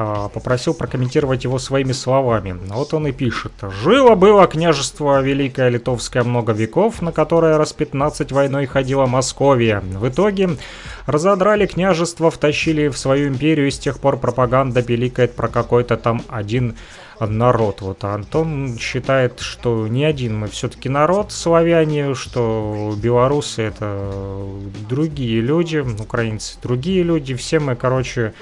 [0.00, 2.56] Э, Попросил прокомментировать его своими словами.
[2.68, 3.52] Вот он и пишет.
[3.82, 9.80] «Жило-было княжество Великое Литовское много веков, на которое раз 15 войной ходила Московия.
[9.80, 10.50] В итоге
[11.10, 16.22] Разодрали княжество, втащили в свою империю, и с тех пор пропаганда пиликает про какой-то там
[16.28, 16.76] один
[17.18, 17.80] народ.
[17.80, 24.10] Вот Антон считает, что не один мы все-таки народ славяне, что белорусы это
[24.88, 28.32] другие люди, украинцы другие люди, все мы, короче,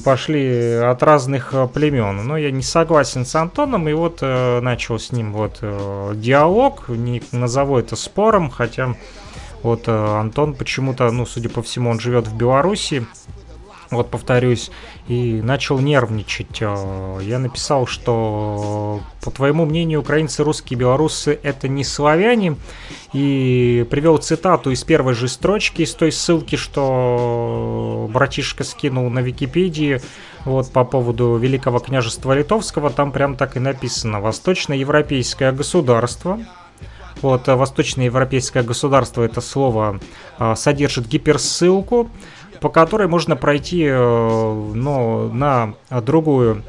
[0.00, 2.26] пошли от разных племен.
[2.26, 6.88] Но я не согласен с Антоном, и вот э, начал с ним вот э, диалог,
[6.88, 8.94] не назову это спором, хотя
[9.62, 13.06] вот э, Антон почему-то, ну, судя по всему, он живет в Беларуси.
[13.90, 14.70] Вот повторюсь,
[15.06, 16.60] и начал нервничать.
[16.60, 22.56] Э, я написал, что, по твоему мнению, украинцы, русские, белорусы это не славяне.
[23.12, 30.00] И привел цитату из первой же строчки, из той ссылки, что братишка скинул на Википедии
[30.44, 32.90] вот по поводу Великого княжества Литовского.
[32.90, 34.20] Там прям так и написано.
[34.20, 36.40] Восточноевропейское государство,
[37.22, 40.00] вот, восточноевропейское государство, это слово
[40.38, 42.10] э, содержит гиперссылку,
[42.60, 46.62] по которой можно пройти э, ну, на другую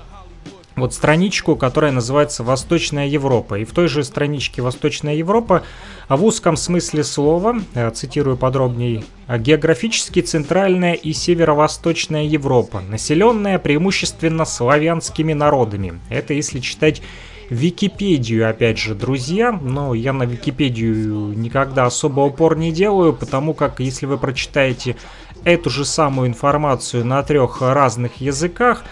[0.78, 3.56] вот страничку, которая называется «Восточная Европа».
[3.56, 5.64] И в той же страничке «Восточная Европа»
[6.08, 7.56] в узком смысле слова,
[7.94, 16.00] цитирую подробнее, географически центральная и северо-восточная Европа, населенная преимущественно славянскими народами.
[16.10, 17.02] Это если читать
[17.50, 23.80] Википедию, опять же, друзья, но я на Википедию никогда особо упор не делаю, потому как
[23.80, 24.98] если вы прочитаете
[25.46, 28.84] эту же самую информацию на трех разных языках,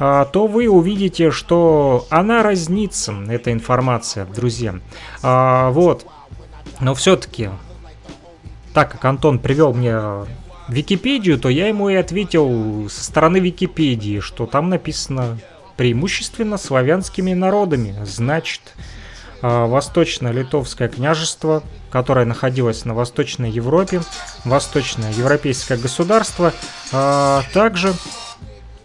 [0.00, 4.74] а, то вы увидите, что она разнится, эта информация, друзья.
[5.22, 6.06] А, вот.
[6.80, 7.50] Но все-таки,
[8.74, 9.96] так как Антон привел мне
[10.66, 15.38] Википедию, то я ему и ответил со стороны Википедии, что там написано
[15.82, 17.96] преимущественно славянскими народами.
[18.04, 18.60] Значит,
[19.42, 24.00] а, Восточно-Литовское княжество, которое находилось на Восточной Европе,
[24.44, 26.52] Восточное Европейское государство,
[26.92, 27.94] а, также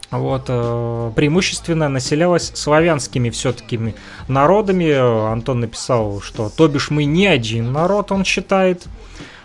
[0.09, 3.93] вот, а, преимущественно населялось славянскими все-таки
[4.27, 5.31] народами.
[5.31, 8.85] Антон написал, что то бишь мы не один народ, он считает.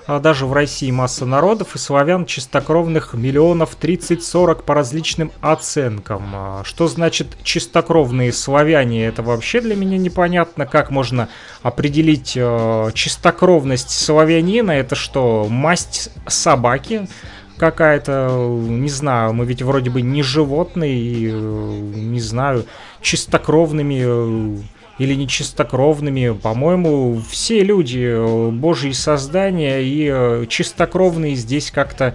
[0.07, 6.25] А даже в России масса народов и славян чистокровных миллионов 30-40 по различным оценкам.
[6.35, 9.07] А что значит чистокровные славяне?
[9.07, 10.67] Это вообще для меня непонятно.
[10.67, 11.29] Как можно
[11.63, 14.73] определить э, чистокровность славянина?
[14.73, 17.07] Это что, масть собаки?
[17.59, 18.29] какая-то,
[18.69, 22.65] не знаю, мы ведь вроде бы не животные, э, не знаю,
[23.01, 24.63] чистокровными э,
[24.99, 26.31] или нечистокровными.
[26.31, 32.15] По-моему, все люди э, божьи создания и э, чистокровные здесь как-то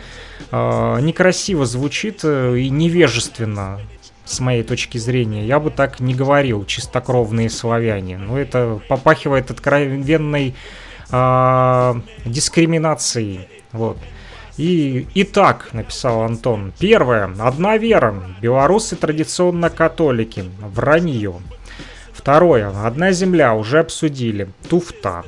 [0.52, 3.80] э, некрасиво звучит э, и невежественно
[4.26, 5.46] с моей точки зрения.
[5.46, 8.18] Я бы так не говорил, чистокровные славяне.
[8.18, 10.54] Но это попахивает откровенной
[11.10, 11.94] э,
[12.26, 13.48] дискриминацией.
[13.72, 13.98] Вот.
[14.58, 18.16] И, итак, написал Антон, первое, одна вера.
[18.42, 20.46] Белорусы традиционно католики.
[20.60, 21.36] Вранье.
[22.28, 22.68] Второе.
[22.86, 24.50] Одна земля, уже обсудили.
[24.70, 25.24] Туфта.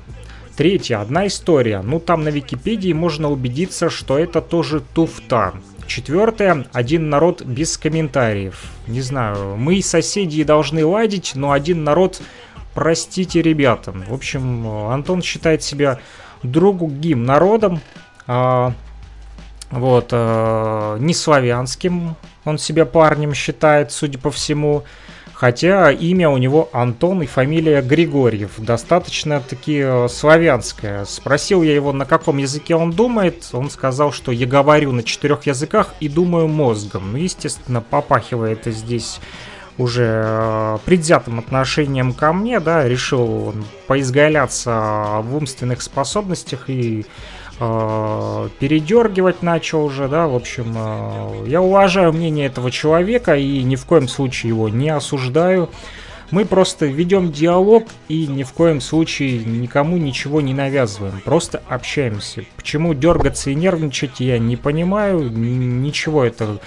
[0.58, 0.98] Третье.
[0.98, 1.82] Одна история.
[1.82, 5.54] Ну, там на Википедии можно убедиться, что это тоже туфта.
[5.88, 6.66] Четвертое.
[6.74, 8.66] Один народ без комментариев.
[8.86, 12.22] Не знаю, мы соседи должны ладить, но один народ,
[12.74, 13.94] простите, ребята.
[13.94, 16.00] В общем, Антон считает себя
[16.44, 17.80] другим народом.
[18.28, 18.74] А,
[19.72, 24.84] Вот, э, не славянским он себя парнем считает, судя по всему.
[25.40, 28.56] Хотя имя у него Антон и фамилия Григорьев.
[28.58, 31.06] Достаточно-таки э, славянская.
[31.06, 33.48] Спросил я его, на каком языке он думает.
[33.54, 37.14] Он сказал, что я говорю на четырех языках и думаю мозгом.
[37.14, 39.22] Ну, естественно, попахивает здесь
[39.78, 43.56] уже э, предвзятым отношением ко мне, да, решил
[43.88, 47.06] поизгаляться в умственных способностях и
[47.60, 53.86] передергивать начал уже, да, в общем, э, я уважаю мнение этого человека и ни в
[53.86, 55.70] коем случае его не осуждаю.
[56.32, 62.46] Мы просто ведем диалог и ни в коем случае никому ничего не навязываем, просто общаемся.
[62.56, 66.60] Почему дергаться и нервничать, я не понимаю, ничего это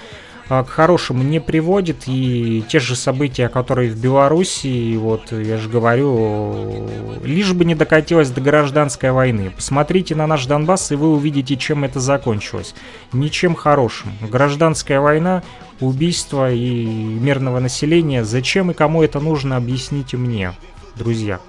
[0.62, 2.02] к хорошему не приводит.
[2.06, 6.88] И те же события, которые в Беларуси, вот я же говорю,
[7.24, 9.50] лишь бы не докатилось до гражданской войны.
[9.50, 12.74] Посмотрите на наш Донбасс, и вы увидите, чем это закончилось.
[13.12, 14.12] Ничем хорошим.
[14.20, 15.42] Гражданская война,
[15.80, 18.24] убийство и мирного населения.
[18.24, 20.52] Зачем и кому это нужно, объясните мне,
[20.96, 21.40] друзья.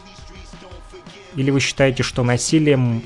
[1.35, 3.03] Или вы считаете, что насилием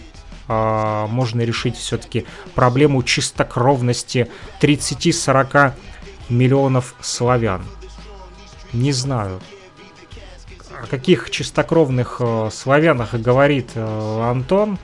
[0.48, 2.26] э, можно решить все-таки
[2.56, 4.30] проблему чистокровности
[4.62, 5.74] 30-40
[6.30, 7.64] миллионов славян.
[8.74, 9.40] Не знаю.
[10.84, 14.78] О каких чистокровных э, славянах говорит э, Антон.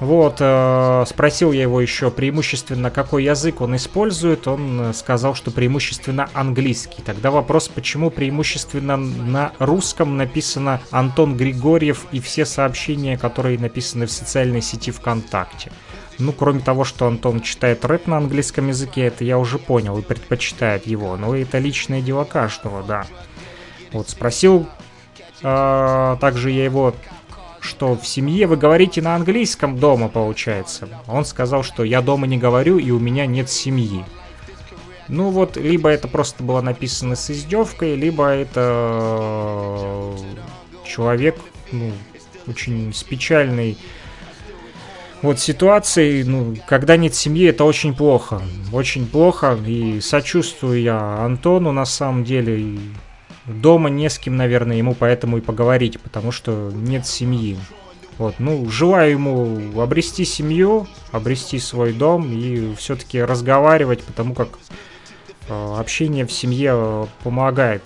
[0.00, 4.48] Вот, э, спросил я его еще преимущественно, какой язык он использует.
[4.48, 7.02] Он э, сказал, что преимущественно английский.
[7.02, 14.10] Тогда вопрос, почему преимущественно на русском написано Антон Григорьев и все сообщения, которые написаны в
[14.10, 15.70] социальной сети ВКонтакте.
[16.18, 20.02] Ну, кроме того, что Антон читает рэп на английском языке, это я уже понял и
[20.02, 21.18] предпочитает его.
[21.18, 23.04] Но это личное дело каждого, да.
[23.92, 24.66] Вот, спросил
[25.42, 26.94] э, также я его
[27.60, 30.88] что в семье вы говорите на английском дома, получается.
[31.06, 34.04] Он сказал, что я дома не говорю и у меня нет семьи.
[35.08, 40.16] Ну вот, либо это просто было написано с издевкой, либо это э,
[40.86, 41.36] человек,
[41.72, 41.90] ну,
[42.46, 43.76] очень с печальной
[45.22, 48.40] вот ситуацией, ну, когда нет семьи, это очень плохо.
[48.72, 52.78] Очень плохо, и сочувствую я Антону на самом деле.
[53.50, 57.58] Дома не с кем, наверное, ему поэтому и поговорить, потому что нет семьи.
[58.18, 64.58] Вот, ну, желаю ему обрести семью, обрести свой дом и все-таки разговаривать, потому как
[65.48, 67.82] э, общение в семье э, помогает.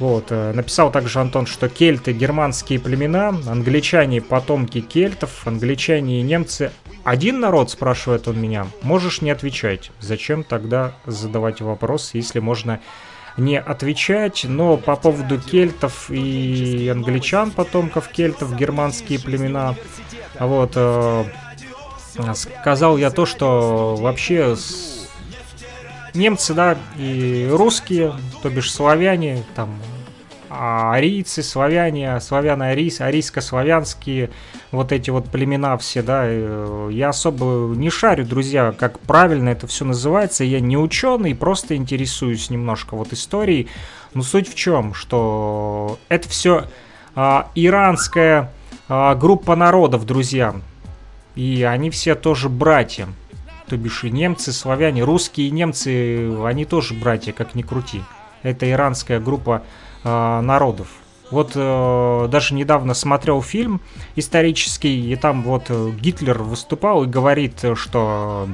[0.00, 6.72] Вот, э, написал также Антон, что кельты германские племена, англичане потомки кельтов, англичане и немцы
[7.04, 8.66] один народ, спрашивает он меня.
[8.82, 9.90] Можешь не отвечать.
[10.00, 12.80] Зачем тогда задавать вопрос, если можно
[13.36, 19.76] не отвечать, но по поводу кельтов и англичан, потомков кельтов, германские племена,
[20.38, 21.24] вот, э,
[22.34, 24.56] сказал я то, что вообще
[26.14, 29.70] немцы, да, и русские, то бишь славяне, там,
[30.50, 34.30] арийцы, славяне, славяно-арийцы, арийско-славянские,
[34.72, 39.66] вот эти вот племена все, да, э, я особо не шарю, друзья, как правильно это
[39.68, 43.68] все называется, я не ученый, просто интересуюсь немножко вот историей,
[44.12, 46.64] но суть в чем, что это все
[47.14, 48.52] а, иранская
[48.88, 50.56] а, группа народов, друзья,
[51.36, 53.06] и они все тоже братья,
[53.68, 58.02] то бишь и немцы, славяне, русские и немцы, они тоже братья, как ни крути.
[58.42, 59.62] Это иранская группа
[60.04, 60.88] э, народов.
[61.30, 63.80] Вот э, даже недавно смотрел фильм
[64.16, 68.48] исторический, и там вот э, Гитлер выступал и говорит, что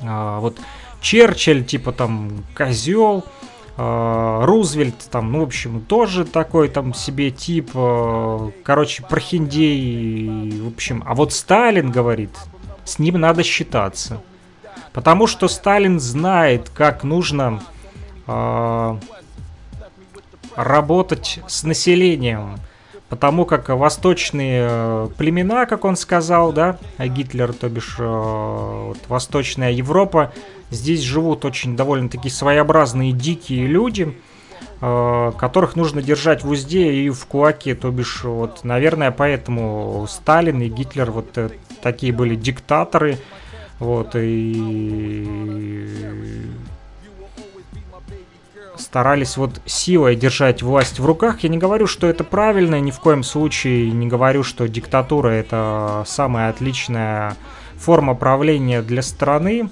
[0.00, 0.58] э, вот
[1.00, 3.24] Черчилль, типа там козел,
[3.76, 10.68] э, Рузвельт, там, ну, в общем, тоже такой там себе тип, э, короче, прохиндей, в
[10.68, 11.02] общем.
[11.06, 12.30] А вот Сталин говорит,
[12.84, 14.22] с ним надо считаться.
[14.92, 17.62] Потому что Сталин знает, как нужно
[18.26, 18.96] э,
[20.56, 22.56] работать с населением.
[23.08, 28.98] Потому как восточные э, племена, как он сказал, да, а Гитлер, то бишь э, вот,
[29.08, 30.32] Восточная Европа,
[30.70, 34.16] здесь живут очень довольно-таки своеобразные дикие люди,
[34.80, 40.62] э, которых нужно держать в узде и в кулаке, то бишь, вот, наверное, поэтому Сталин
[40.62, 41.36] и Гитлер вот
[41.82, 43.18] такие были диктаторы,
[43.80, 45.26] вот, и
[48.90, 51.44] старались вот силой держать власть в руках.
[51.44, 56.02] Я не говорю, что это правильно, ни в коем случае не говорю, что диктатура это
[56.08, 57.36] самая отличная
[57.76, 59.70] форма правления для страны.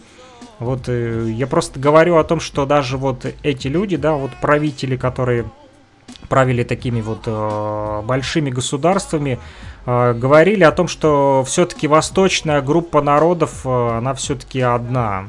[0.60, 4.96] Вот э, я просто говорю о том, что даже вот эти люди, да, вот правители,
[4.96, 5.46] которые
[6.28, 9.40] правили такими вот э, большими государствами,
[9.84, 15.26] э, говорили о том, что все-таки восточная группа народов, она все-таки одна,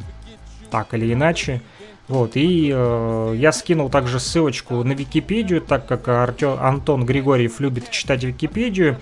[0.70, 1.64] так или иначе.
[2.10, 7.92] Вот, и э, я скинул также ссылочку на Википедию, так как Артё, Антон Григорьев любит
[7.92, 8.98] читать Википедию,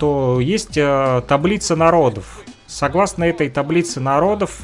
[0.00, 2.42] то есть э, таблица народов.
[2.66, 4.62] Согласно этой таблице народов,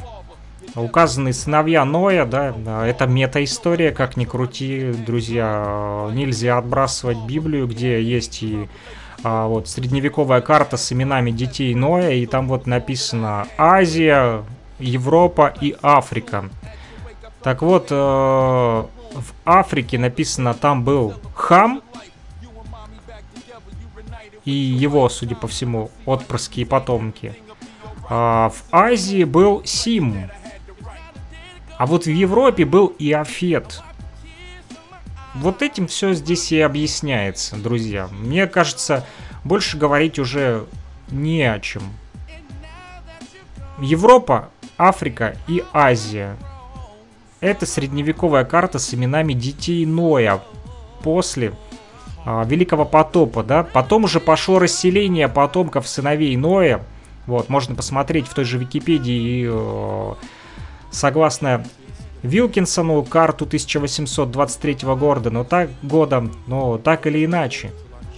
[0.75, 2.53] указаны сыновья Ноя, да,
[2.85, 8.67] это мета-история, как ни крути, друзья, нельзя отбрасывать Библию, где есть и
[9.23, 14.43] а, вот средневековая карта с именами детей Ноя, и там вот написано Азия,
[14.79, 16.49] Европа и Африка.
[17.41, 21.81] Так вот, э, в Африке написано, там был Хам,
[24.47, 27.35] и его, судя по всему, отпрыски и потомки.
[28.09, 30.29] А в Азии был Сим.
[31.77, 33.81] А вот в Европе был Иофет.
[35.35, 38.07] Вот этим все здесь и объясняется, друзья.
[38.11, 39.05] Мне кажется,
[39.43, 40.65] больше говорить уже
[41.09, 41.83] не о чем.
[43.79, 46.37] Европа, Африка и Азия.
[47.39, 50.41] Это средневековая карта с именами детей Ноя
[51.03, 51.53] после
[52.25, 53.63] а, Великого потопа, да.
[53.63, 56.83] Потом уже пошло расселение потомков сыновей Ноя.
[57.27, 60.13] Вот, можно посмотреть в той же Википедии, э,
[60.91, 61.65] согласно
[62.23, 67.71] Вилкинсону, карту 1823 года, но так, года, но так или иначе.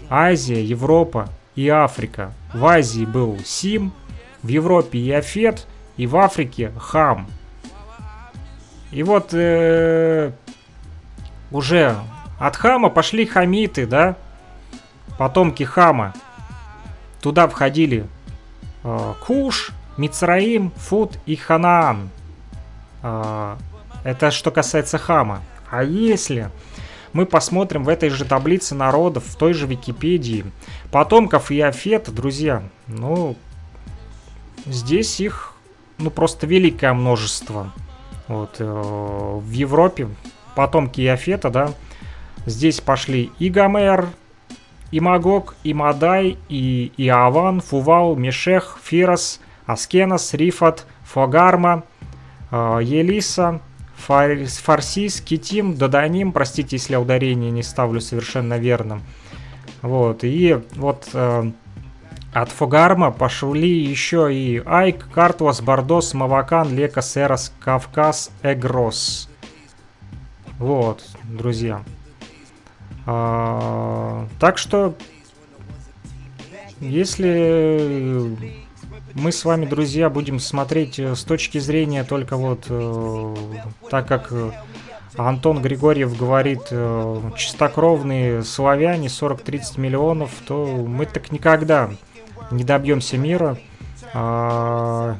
[0.09, 2.33] Азия, Европа и Африка.
[2.53, 3.91] В Азии был Сим,
[4.43, 5.67] в Европе Иофет
[5.97, 7.27] и в Африке Хам.
[8.91, 10.31] И вот э,
[11.51, 11.95] уже
[12.39, 14.15] от Хама пошли хамиты, да?
[15.17, 16.13] Потомки Хама.
[17.21, 18.07] Туда входили
[18.83, 22.09] э, Куш, Мицраим, Фуд и Ханаан.
[23.03, 23.57] Э,
[24.03, 25.41] это что касается Хама.
[25.69, 26.49] А если
[27.13, 30.45] мы посмотрим в этой же таблице народов, в той же Википедии,
[30.91, 33.35] потомков Иофета, друзья, ну,
[34.65, 35.53] здесь их,
[35.97, 37.71] ну, просто великое множество.
[38.29, 40.07] Вот, э, в Европе
[40.55, 41.73] потомки Иофета, да,
[42.45, 44.07] здесь пошли и Гомер,
[44.91, 51.83] и Магог, и Мадай, и Иаван, Фувал, Мешех, Фирос, Аскенос, Рифат, Фогарма,
[52.51, 53.61] э, Елиса,
[53.97, 59.01] Фарсис, Китим, Доданим, простите, если я ударение не ставлю совершенно верно.
[59.81, 61.51] Вот, и вот э,
[62.33, 69.29] от Фогарма пошли еще и Айк, Картуас, Бардос, Мавакан, Лека, Серас, Кавказ, Эгрос.
[70.59, 71.83] Вот, друзья.
[73.05, 74.95] А, так что,
[76.79, 78.37] если
[79.15, 83.35] мы с вами, друзья, будем смотреть э, с точки зрения только вот э,
[83.89, 84.31] так, как
[85.17, 91.89] Антон Григорьев говорит, э, чистокровные славяне, 40-30 миллионов, то мы так никогда
[92.51, 93.57] не добьемся мира
[94.13, 95.15] э,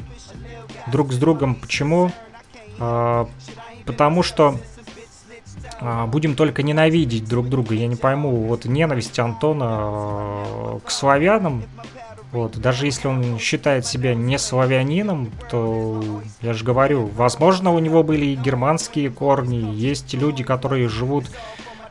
[0.87, 1.55] друг с другом.
[1.55, 2.11] Почему?
[2.79, 3.25] Э,
[3.85, 4.55] потому что
[5.81, 7.75] э, будем только ненавидеть друг друга.
[7.75, 11.63] Я не пойму, вот ненависть Антона э, к славянам,
[12.31, 18.03] вот, даже если он считает себя не славянином, то, я же говорю, возможно, у него
[18.03, 21.25] были и германские корни, есть люди, которые живут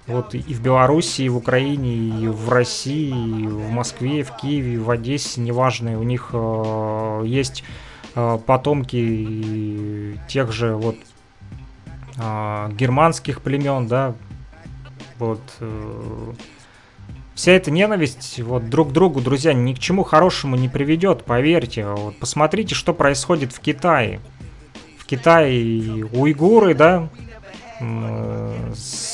[0.09, 4.35] вот и в Беларуси, и в Украине, и в России, и в Москве, и в
[4.35, 7.63] Киеве, и в Одессе, неважно, у них э, есть
[8.15, 10.97] э, потомки тех же вот
[12.17, 14.15] э, германских племен, да,
[15.19, 16.33] вот э,
[17.35, 21.87] вся эта ненависть вот друг к другу, друзья, ни к чему хорошему не приведет, поверьте.
[21.87, 24.21] Вот посмотрите, что происходит в Китае.
[24.99, 27.09] В Китае уйгуры, да,
[27.81, 29.08] с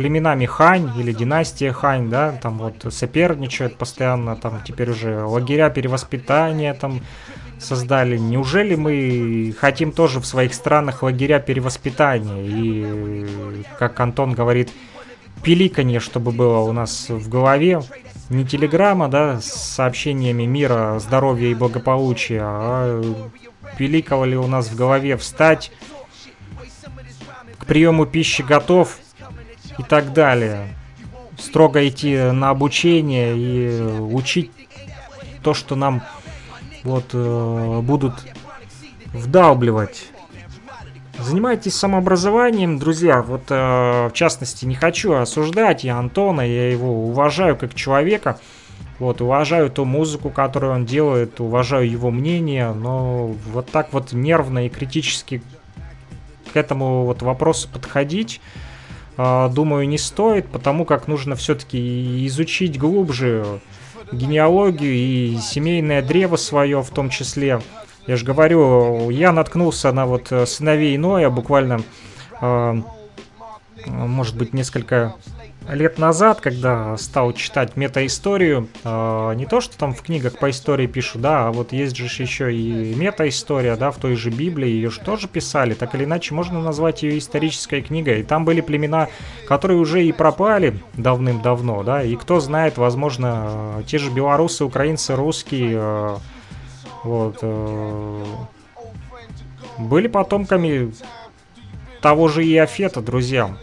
[0.00, 6.72] племенами Хань или династия Хань, да, там вот соперничают постоянно, там теперь уже лагеря перевоспитания
[6.72, 7.02] там
[7.58, 8.16] создали.
[8.16, 12.42] Неужели мы хотим тоже в своих странах лагеря перевоспитания?
[12.46, 13.26] И,
[13.78, 14.70] как Антон говорит,
[15.42, 17.82] пиликанье, чтобы было у нас в голове.
[18.30, 23.02] Не телеграмма, да, с сообщениями мира, здоровья и благополучия, а
[23.76, 25.70] пиликало ли у нас в голове встать,
[27.58, 28.96] к приему пищи готов
[29.78, 30.68] и так далее.
[31.38, 34.50] Строго идти на обучение и учить
[35.42, 36.02] то, что нам
[36.84, 38.14] вот э, будут
[39.12, 40.10] вдалбливать
[41.20, 43.20] Занимайтесь самообразованием, друзья.
[43.20, 48.40] Вот, э, в частности, не хочу осуждать я Антона, я его уважаю как человека.
[48.98, 54.66] Вот, уважаю ту музыку, которую он делает, уважаю его мнение, но вот так вот нервно
[54.66, 55.42] и критически
[56.52, 58.40] к этому вот вопросу подходить,
[59.52, 63.60] думаю, не стоит, потому как нужно все-таки изучить глубже
[64.12, 67.60] генеалогию и семейное древо свое в том числе.
[68.06, 71.82] Я же говорю, я наткнулся на вот э, сыновей Ноя буквально,
[72.40, 72.82] э,
[73.86, 75.14] может быть, несколько
[75.68, 80.86] лет назад, когда стал читать метаисторию, э, не то, что там в книгах по истории
[80.86, 84.90] пишут, да, а вот есть же еще и метаистория, да, в той же Библии, ее
[84.90, 88.20] же тоже писали, так или иначе можно назвать ее исторической книгой.
[88.20, 89.08] И там были племена,
[89.46, 95.14] которые уже и пропали давным-давно, да, и кто знает, возможно, э, те же белорусы, украинцы,
[95.14, 96.16] русские, э,
[97.04, 98.24] вот, э,
[99.78, 100.92] были потомками
[102.00, 103.56] того же Иофета, друзья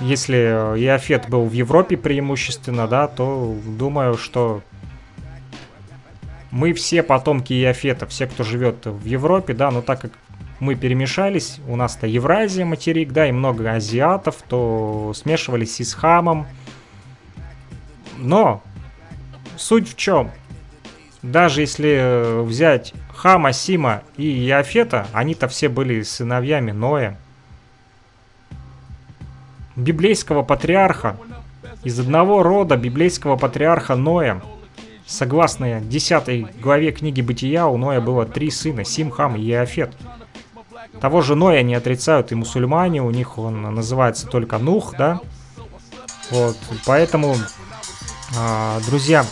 [0.00, 4.62] если Иофет был в Европе преимущественно, да, то думаю, что
[6.50, 10.12] мы все потомки Иофета, все, кто живет в Европе, да, но так как
[10.60, 16.46] мы перемешались, у нас-то Евразия материк, да, и много азиатов, то смешивались и с хамом.
[18.18, 18.62] Но
[19.56, 20.30] суть в чем?
[21.22, 27.18] Даже если взять Хама, Сима и Иофета, они-то все были сыновьями Ноя
[29.76, 31.16] библейского патриарха,
[31.82, 34.42] из одного рода библейского патриарха Ноя.
[35.06, 39.94] Согласно 10 главе книги Бытия, у Ноя было три сына, Сим, Хам и Еофет.
[41.00, 45.20] Того же Ноя не отрицают и мусульмане, у них он называется только Нух, да?
[46.30, 46.56] Вот,
[46.86, 47.36] поэтому,
[48.38, 49.26] а, друзья,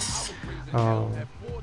[0.73, 1.09] а,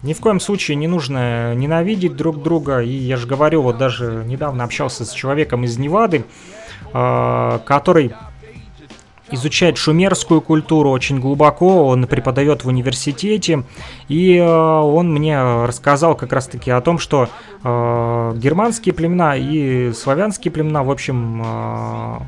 [0.02, 2.80] ни в коем случае не нужно ненавидеть друг друга.
[2.80, 6.26] И я же говорю, вот даже недавно общался с человеком из Невады,
[6.94, 8.14] а, который
[9.32, 13.64] изучает шумерскую культуру очень глубоко, он преподает в университете,
[14.08, 17.30] и э, он мне рассказал как раз-таки о том, что
[17.64, 22.20] э, германские племена и славянские племена, в общем, э,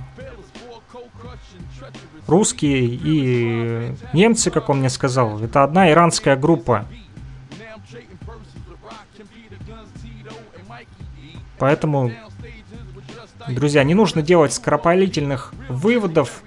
[2.28, 6.86] русские и немцы, как он мне сказал, это одна иранская группа.
[11.60, 12.12] Поэтому,
[13.48, 16.42] друзья, не нужно делать скоропалительных выводов,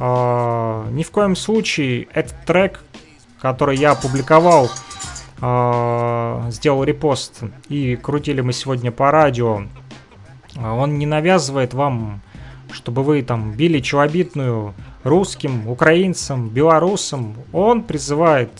[0.00, 2.82] ни в коем случае этот трек,
[3.40, 4.70] который я опубликовал,
[5.42, 9.62] а, сделал репост и крутили мы сегодня по радио,
[10.56, 12.20] он не навязывает вам,
[12.72, 14.74] чтобы вы там били челобитную
[15.04, 17.34] русским, украинцам, белорусам.
[17.52, 18.50] Он призывает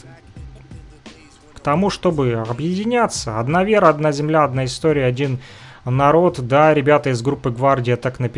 [1.55, 3.39] к тому, чтобы объединяться.
[3.39, 5.39] Одна вера, одна земля, одна история, один
[5.85, 6.41] народ.
[6.41, 8.29] Да, ребята из группы «Гвардия» так написали